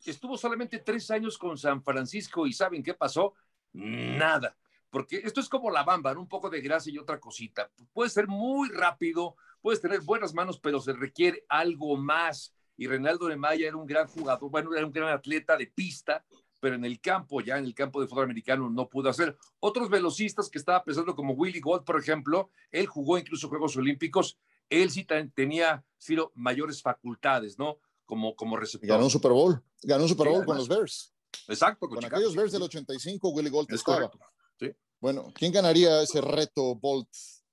estuvo 0.04 0.36
solamente 0.36 0.78
tres 0.78 1.10
años 1.10 1.38
con 1.38 1.56
San 1.58 1.82
Francisco 1.82 2.46
y 2.46 2.52
¿saben 2.52 2.82
qué 2.82 2.94
pasó? 2.94 3.34
Nada. 3.72 4.56
Porque 4.90 5.18
esto 5.18 5.40
es 5.40 5.48
como 5.48 5.70
la 5.70 5.82
bamba, 5.82 6.12
un 6.12 6.28
poco 6.28 6.48
de 6.48 6.60
grasa 6.60 6.90
y 6.90 6.98
otra 6.98 7.20
cosita. 7.20 7.70
Puede 7.92 8.10
ser 8.10 8.26
muy 8.26 8.70
rápido, 8.70 9.36
puedes 9.60 9.80
tener 9.80 10.00
buenas 10.00 10.32
manos, 10.32 10.58
pero 10.58 10.80
se 10.80 10.94
requiere 10.94 11.44
algo 11.48 11.96
más. 11.96 12.54
Y 12.76 12.86
Reinaldo 12.86 13.26
de 13.26 13.36
Maya 13.36 13.68
era 13.68 13.76
un 13.76 13.86
gran 13.86 14.06
jugador, 14.06 14.50
bueno, 14.50 14.74
era 14.74 14.86
un 14.86 14.92
gran 14.92 15.10
atleta 15.10 15.56
de 15.56 15.66
pista, 15.66 16.24
pero 16.60 16.76
en 16.76 16.84
el 16.84 17.00
campo, 17.00 17.40
ya 17.40 17.58
en 17.58 17.64
el 17.64 17.74
campo 17.74 18.00
de 18.00 18.06
fútbol 18.06 18.24
americano, 18.24 18.70
no 18.70 18.88
pudo 18.88 19.10
hacer. 19.10 19.36
Otros 19.60 19.90
velocistas 19.90 20.48
que 20.48 20.58
estaba 20.58 20.82
pensando, 20.82 21.14
como 21.14 21.34
Willy 21.34 21.60
Gold, 21.60 21.84
por 21.84 22.00
ejemplo, 22.00 22.50
él 22.70 22.86
jugó 22.86 23.18
incluso 23.18 23.48
Juegos 23.48 23.76
Olímpicos, 23.76 24.38
él 24.70 24.90
sí 24.90 25.06
tenía, 25.34 25.84
Ciro, 26.00 26.32
mayores 26.34 26.82
facultades, 26.82 27.58
¿no? 27.58 27.78
Como, 28.08 28.34
como 28.34 28.56
receptor. 28.56 28.88
Ganó 28.88 29.04
un 29.04 29.10
Super 29.10 29.32
Bowl, 29.32 29.62
ganó 29.82 30.04
un 30.04 30.08
Super 30.08 30.28
Bowl 30.28 30.44
con 30.44 30.56
los 30.56 30.66
Bears. 30.66 31.14
Exacto, 31.46 31.88
con, 31.88 32.02
aquellos 32.04 32.34
Bears 32.34 32.52
del 32.52 32.62
85, 32.62 33.28
Willie 33.28 33.50
Bolt 33.50 33.70
estaba. 33.70 34.10
Sí. 34.58 34.72
Bueno, 34.98 35.30
¿quién 35.34 35.52
ganaría 35.52 36.02
ese 36.02 36.22
reto 36.22 36.74
Bolt, 36.74 37.08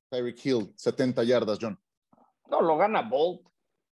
Tyreek 0.09 0.45
Hill, 0.45 0.73
70 0.77 1.23
yardas, 1.25 1.59
John? 1.61 1.77
No, 2.49 2.61
lo 2.61 2.77
gana 2.77 3.01
Bolt. 3.01 3.41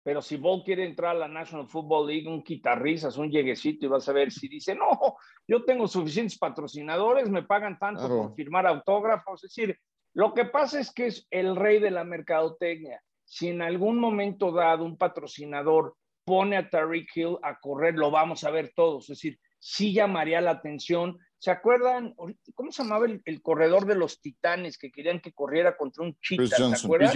Pero 0.04 0.22
si 0.22 0.38
Bolt 0.38 0.66
quiere 0.66 0.86
entrar 0.86 1.16
a 1.16 1.20
la 1.20 1.28
National 1.28 1.68
Football 1.68 2.08
League, 2.08 2.28
un 2.28 2.44
quitarrisas, 2.44 3.18
un 3.18 3.30
lleguecito, 3.30 3.86
y 3.86 3.90
vas 3.90 4.08
a 4.10 4.14
ver 4.14 4.32
si 4.32 4.48
dice, 4.48 4.74
no, 4.74 5.16
yo 5.48 5.64
tengo 5.64 5.88
suficientes 5.88 6.40
patrocinadores, 6.40 7.30
me 7.30 7.44
pagan 7.44 7.78
tanto 7.78 8.08
por 8.08 8.34
firmar 8.36 8.66
autógrafos. 8.66 9.44
Es 9.44 9.54
decir, 9.54 9.78
lo 10.14 10.34
que 10.34 10.46
pasa 10.46 10.80
es 10.80 10.92
que 10.92 11.08
es 11.08 11.28
el 11.30 11.56
rey 11.56 11.80
de 11.80 11.92
la 11.92 12.04
mercadotecnia. 12.04 13.02
Si 13.26 13.50
en 13.50 13.62
algún 13.62 14.00
momento 14.00 14.52
dado 14.52 14.84
un 14.84 14.98
patrocinador 14.98 15.96
pone 16.24 16.58
a 16.58 16.70
Tariq 16.70 17.10
Hill 17.16 17.38
a 17.44 17.60
correr, 17.60 17.96
lo 17.96 18.12
vamos 18.12 18.44
a 18.44 18.52
ver 18.52 18.74
todos. 18.76 19.04
Es 19.10 19.18
decir, 19.18 19.40
sí 19.60 19.94
llamaría 19.94 20.42
la 20.42 20.52
atención. 20.52 21.18
¿Se 21.38 21.52
acuerdan? 21.52 22.16
¿Cómo 22.54 22.72
se 22.72 22.84
llamaba 22.84 23.06
el, 23.06 23.42
corredor 23.42 23.86
de 23.86 23.96
los 23.96 24.22
Titanes 24.22 24.78
que 24.78 24.92
querían 24.92 25.20
que 25.20 25.34
corriera 25.34 25.76
contra 25.76 26.04
un 26.04 26.18
chita? 26.20 26.76
¿Se 26.76 26.86
acuerdan? 26.86 27.10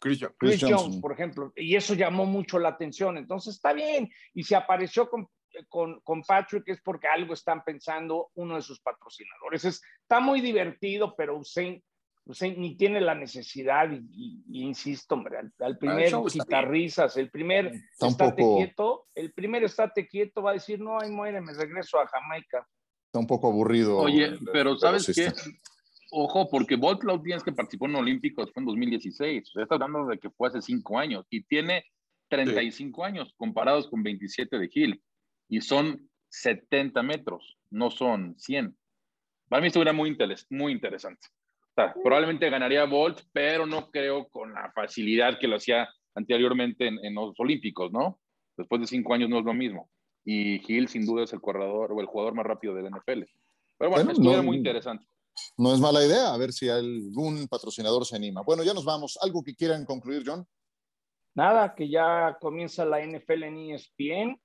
Chris 0.00 0.20
Jones. 0.20 0.34
Chris, 0.38 0.60
Jones, 0.62 0.96
por 1.00 1.12
ejemplo. 1.12 1.52
Y 1.56 1.74
eso 1.74 1.94
llamó 1.94 2.24
mucho 2.24 2.58
la 2.58 2.68
atención. 2.68 3.18
Entonces 3.18 3.56
está 3.56 3.72
bien. 3.72 4.08
Y 4.32 4.44
se 4.44 4.54
apareció 4.54 5.08
con 5.10 5.28
con, 5.68 6.00
con, 6.00 6.22
Patrick 6.22 6.68
es 6.68 6.80
porque 6.82 7.08
algo 7.08 7.34
están 7.34 7.64
pensando 7.64 8.30
uno 8.34 8.56
de 8.56 8.62
sus 8.62 8.80
patrocinadores. 8.80 9.64
está 9.64 10.20
muy 10.20 10.40
divertido, 10.40 11.14
pero 11.16 11.36
Ni 12.56 12.76
tiene 12.76 13.00
la 13.00 13.14
necesidad, 13.14 13.88
y, 13.90 14.42
insisto, 14.50 15.14
hombre, 15.14 15.38
al, 15.60 15.78
primer 15.78 16.12
guitarrizas, 16.30 17.16
el 17.16 17.30
primer 17.30 17.72
estate 17.98 18.42
quieto, 18.56 19.06
el 19.14 19.32
primer 19.32 19.64
estate 19.64 20.06
quieto 20.06 20.42
va 20.42 20.50
a 20.50 20.54
decir, 20.54 20.78
no, 20.78 20.98
ay, 21.00 21.10
muere, 21.10 21.40
me 21.40 21.54
regreso 21.54 21.98
a 21.98 22.06
Jamaica. 22.06 22.68
Está 23.06 23.18
un 23.18 23.26
poco 23.26 23.48
aburrido. 23.48 23.96
Oye, 23.96 24.38
pero 24.52 24.76
¿sabes 24.76 25.10
qué? 25.14 25.32
Ojo, 26.10 26.50
porque 26.50 26.76
Bolt 26.76 27.00
tienes 27.22 27.42
que 27.42 27.52
participó 27.52 27.86
en 27.86 27.96
Olímpicos, 27.96 28.52
fue 28.52 28.60
en 28.60 28.66
2016. 28.66 29.56
O 29.56 29.60
está 29.62 29.76
hablando 29.76 30.06
de 30.06 30.18
que 30.18 30.30
fue 30.30 30.48
hace 30.48 30.60
cinco 30.60 30.98
años 30.98 31.26
y 31.30 31.44
tiene 31.44 31.84
35 32.28 33.04
años 33.04 33.32
comparados 33.36 33.88
con 33.88 34.02
27 34.02 34.58
de 34.58 34.70
Hill. 34.72 35.02
Y 35.48 35.62
son 35.62 36.10
70 36.28 37.02
metros, 37.02 37.56
no 37.70 37.90
son 37.90 38.38
100. 38.38 38.76
Para 39.48 39.62
mí 39.62 39.68
esto 39.68 39.80
era 39.80 39.94
muy, 39.94 40.16
muy 40.50 40.72
interesante. 40.72 41.26
Sea, 41.78 41.94
probablemente 42.02 42.50
ganaría 42.50 42.86
Bolt, 42.86 43.20
pero 43.32 43.64
no 43.64 43.88
creo 43.88 44.28
con 44.30 44.52
la 44.52 44.72
facilidad 44.74 45.38
que 45.38 45.46
lo 45.46 45.54
hacía 45.54 45.88
anteriormente 46.16 46.88
en, 46.88 47.14
los 47.14 47.38
Olímpicos, 47.38 47.92
¿no? 47.92 48.18
Después 48.56 48.80
de 48.80 48.88
cinco 48.88 49.14
años 49.14 49.30
no 49.30 49.38
es 49.38 49.44
lo 49.44 49.54
mismo. 49.54 49.88
Y 50.24 50.60
Hill 50.66 50.88
sin 50.88 51.06
duda 51.06 51.22
es 51.22 51.32
el 51.32 51.40
corredor 51.40 51.92
o 51.92 52.00
el 52.00 52.06
jugador 52.06 52.34
más 52.34 52.44
rápido 52.44 52.74
del 52.74 52.90
NFL. 52.90 53.22
Pero 53.78 53.90
bueno, 53.92 54.10
esto 54.10 54.32
era 54.32 54.42
muy 54.42 54.56
interesante. 54.56 55.06
No 55.56 55.72
es 55.72 55.78
mala 55.78 56.04
idea, 56.04 56.34
a 56.34 56.36
ver 56.36 56.52
si 56.52 56.68
algún 56.68 57.46
patrocinador 57.46 58.04
se 58.04 58.16
anima. 58.16 58.42
Bueno, 58.42 58.64
ya 58.64 58.74
nos 58.74 58.84
vamos. 58.84 59.16
¿Algo 59.22 59.44
que 59.44 59.54
quieran 59.54 59.84
concluir, 59.84 60.24
John? 60.26 60.44
Nada, 61.36 61.76
que 61.76 61.88
ya 61.88 62.38
comienza 62.40 62.84
la 62.84 63.06
NFL 63.06 63.44
en 63.44 63.70
ESPN, 63.70 64.40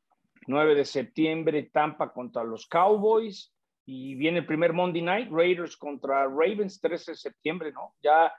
9 0.46 0.76
de 0.76 0.86
septiembre, 0.86 1.72
Tampa 1.74 2.14
contra 2.14 2.44
los 2.44 2.68
Cowboys, 2.68 3.53
y 3.86 4.16
viene 4.16 4.40
el 4.40 4.46
primer 4.46 4.74
Monday 4.74 5.02
Night, 5.02 5.30
Raiders 5.32 5.76
contra 5.78 6.26
Ravens, 6.26 6.80
13 6.80 7.12
de 7.12 7.18
septiembre, 7.18 7.72
¿no? 7.72 7.96
Ya 8.02 8.34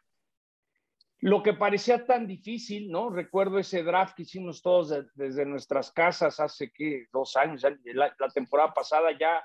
lo 1.20 1.42
que 1.42 1.54
parecía 1.54 2.04
tan 2.04 2.26
difícil, 2.26 2.90
¿no? 2.90 3.10
Recuerdo 3.10 3.58
ese 3.58 3.82
draft 3.82 4.14
que 4.14 4.22
hicimos 4.22 4.62
todos 4.62 4.94
desde 5.14 5.46
nuestras 5.46 5.90
casas 5.92 6.40
hace, 6.40 6.70
¿qué? 6.72 7.06
Dos 7.12 7.36
años, 7.36 7.62
la 7.84 8.28
temporada 8.32 8.72
pasada 8.74 9.16
ya 9.18 9.42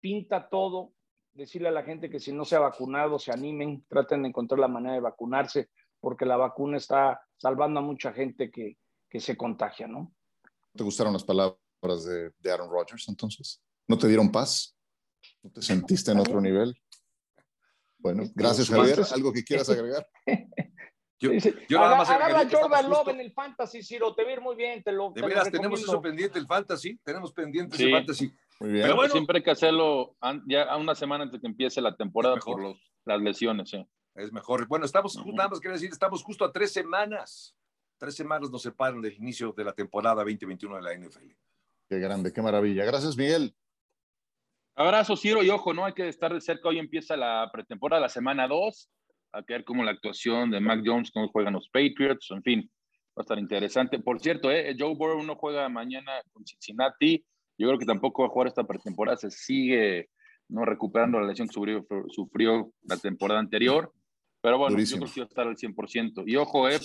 pinta 0.00 0.48
todo, 0.48 0.92
decirle 1.32 1.68
a 1.68 1.72
la 1.72 1.82
gente 1.82 2.10
que 2.10 2.20
si 2.20 2.32
no 2.32 2.44
se 2.44 2.56
ha 2.56 2.60
vacunado, 2.60 3.18
se 3.18 3.32
animen, 3.32 3.84
traten 3.88 4.22
de 4.22 4.28
encontrar 4.28 4.60
la 4.60 4.68
manera 4.68 4.94
de 4.94 5.00
vacunarse, 5.00 5.70
porque 5.98 6.26
la 6.26 6.36
vacuna 6.36 6.76
está 6.76 7.20
salvando 7.36 7.80
a 7.80 7.82
mucha 7.82 8.12
gente 8.12 8.50
que, 8.50 8.76
que 9.08 9.20
se 9.20 9.36
contagia, 9.36 9.86
¿no? 9.86 10.14
¿Te 10.74 10.84
gustaron 10.84 11.12
las 11.12 11.24
palabras 11.24 12.04
de, 12.04 12.32
de 12.38 12.52
Aaron 12.52 12.70
Rodgers 12.70 13.08
entonces? 13.08 13.62
¿No 13.88 13.96
te 13.96 14.08
dieron 14.08 14.30
paz? 14.30 14.76
¿No 15.44 15.50
te 15.50 15.60
sentiste 15.60 16.10
en 16.10 16.18
otro 16.18 16.40
nivel? 16.40 16.74
Bueno, 17.98 18.24
gracias 18.34 18.70
Javier. 18.70 19.00
¿Algo 19.12 19.30
que 19.30 19.44
quieras 19.44 19.68
agregar? 19.70 20.08
Yo, 21.20 21.32
yo 21.68 21.78
nada 21.78 21.96
más 21.96 22.08
agarra 22.08 22.48
Jordan 22.50 22.90
Love 22.90 23.08
en 23.08 23.20
el 23.20 23.32
Fantasy, 23.32 23.82
Ciro, 23.82 24.14
te 24.14 24.24
vi 24.24 24.40
muy 24.40 24.56
bien, 24.56 24.82
te 24.82 24.90
lo 24.90 25.10
De 25.10 25.22
veras, 25.22 25.50
tenemos 25.50 25.80
eso 25.80 26.00
pendiente, 26.00 26.38
el 26.38 26.46
Fantasy, 26.46 26.98
tenemos 27.04 27.32
pendiente 27.32 27.82
el 27.82 27.92
Fantasy. 27.92 28.32
Muy 28.60 28.72
bien. 28.72 28.84
Pero 28.84 28.96
bueno, 28.96 29.12
siempre 29.12 29.38
hay 29.38 29.44
que 29.44 29.50
hacerlo 29.50 30.16
ya 30.46 30.64
a 30.64 30.76
una 30.78 30.94
semana 30.94 31.24
antes 31.24 31.38
de 31.38 31.40
que 31.42 31.46
empiece 31.46 31.80
la 31.82 31.94
temporada 31.94 32.36
por 32.36 32.60
los, 32.60 32.76
las 33.04 33.20
lesiones, 33.20 33.68
sí. 33.68 33.86
Es 34.14 34.32
mejor. 34.32 34.66
Bueno, 34.66 34.86
estamos, 34.86 35.16
nada 35.26 35.50
más 35.50 35.60
quiero 35.60 35.74
decir, 35.74 35.90
estamos 35.90 36.22
justo 36.22 36.44
a 36.44 36.52
tres 36.52 36.72
semanas. 36.72 37.54
Tres 37.98 38.14
semanas 38.14 38.50
nos 38.50 38.62
separan 38.62 39.02
del 39.02 39.14
inicio 39.14 39.52
de 39.52 39.64
la 39.64 39.72
temporada 39.72 40.16
2021 40.16 40.76
de 40.76 40.82
la 40.82 40.94
NFL. 40.96 41.30
Qué 41.88 41.98
grande, 41.98 42.32
qué 42.32 42.40
maravilla. 42.40 42.84
Gracias, 42.84 43.16
Miguel. 43.16 43.54
Abrazo, 44.76 45.16
Ciro, 45.16 45.44
y 45.44 45.50
ojo, 45.50 45.72
¿no? 45.72 45.84
Hay 45.84 45.92
que 45.92 46.08
estar 46.08 46.34
de 46.34 46.40
cerca. 46.40 46.68
Hoy 46.68 46.80
empieza 46.80 47.16
la 47.16 47.48
pretemporada, 47.52 48.02
la 48.02 48.08
semana 48.08 48.48
2. 48.48 48.90
A 49.32 49.40
ver 49.42 49.64
cómo 49.64 49.84
la 49.84 49.92
actuación 49.92 50.50
de 50.50 50.60
Mac 50.60 50.82
Jones, 50.84 51.12
cómo 51.12 51.28
juegan 51.28 51.54
los 51.54 51.68
Patriots, 51.68 52.30
en 52.30 52.42
fin, 52.42 52.70
va 53.16 53.20
a 53.20 53.22
estar 53.22 53.38
interesante. 53.38 54.00
Por 54.00 54.20
cierto, 54.20 54.50
¿eh? 54.50 54.74
Joe 54.76 54.94
Burrow 54.96 55.22
no 55.22 55.36
juega 55.36 55.68
mañana 55.68 56.12
con 56.32 56.44
Cincinnati. 56.44 57.24
Yo 57.56 57.68
creo 57.68 57.78
que 57.78 57.86
tampoco 57.86 58.22
va 58.22 58.28
a 58.28 58.30
jugar 58.30 58.48
esta 58.48 58.64
pretemporada. 58.64 59.16
Se 59.16 59.30
sigue 59.30 60.08
no 60.48 60.64
recuperando 60.64 61.20
la 61.20 61.28
lesión 61.28 61.46
que 61.48 61.54
sufrió, 61.54 61.86
sufrió 62.08 62.72
la 62.82 62.96
temporada 62.96 63.40
anterior. 63.40 63.92
Pero 64.40 64.58
bueno, 64.58 64.76
yo 64.76 64.96
creo 64.96 65.12
que 65.12 65.20
va 65.20 65.24
a 65.24 65.28
estar 65.28 65.46
al 65.46 65.56
100%. 65.56 66.24
Y 66.26 66.36
ojo, 66.36 66.68
eh, 66.68 66.80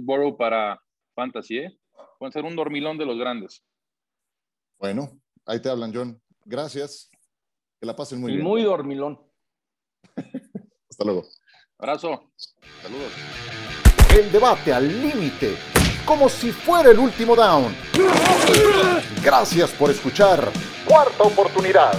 Burrow 0.00 0.36
para 0.36 0.80
Fantasy, 1.14 1.58
¿eh? 1.58 1.78
Puede 2.18 2.32
ser 2.32 2.44
un 2.44 2.54
dormilón 2.54 2.96
de 2.98 3.04
los 3.04 3.18
grandes. 3.18 3.64
Bueno, 4.78 5.10
ahí 5.44 5.60
te 5.60 5.68
hablan, 5.68 5.92
John. 5.92 6.20
Gracias. 6.44 7.10
Que 7.80 7.86
la 7.86 7.94
pasen 7.94 8.20
muy 8.20 8.32
y 8.32 8.36
bien. 8.36 8.46
Muy 8.46 8.62
dormilón. 8.62 9.20
Hasta 10.90 11.04
luego. 11.04 11.24
Abrazo. 11.78 12.30
Saludos. 12.82 13.12
El 14.16 14.32
debate 14.32 14.72
al 14.72 14.88
límite, 15.02 15.56
como 16.06 16.28
si 16.28 16.52
fuera 16.52 16.90
el 16.90 16.98
último 16.98 17.36
down. 17.36 17.74
Gracias 19.22 19.70
por 19.72 19.90
escuchar. 19.90 20.50
Cuarta 20.88 21.24
oportunidad. 21.24 21.92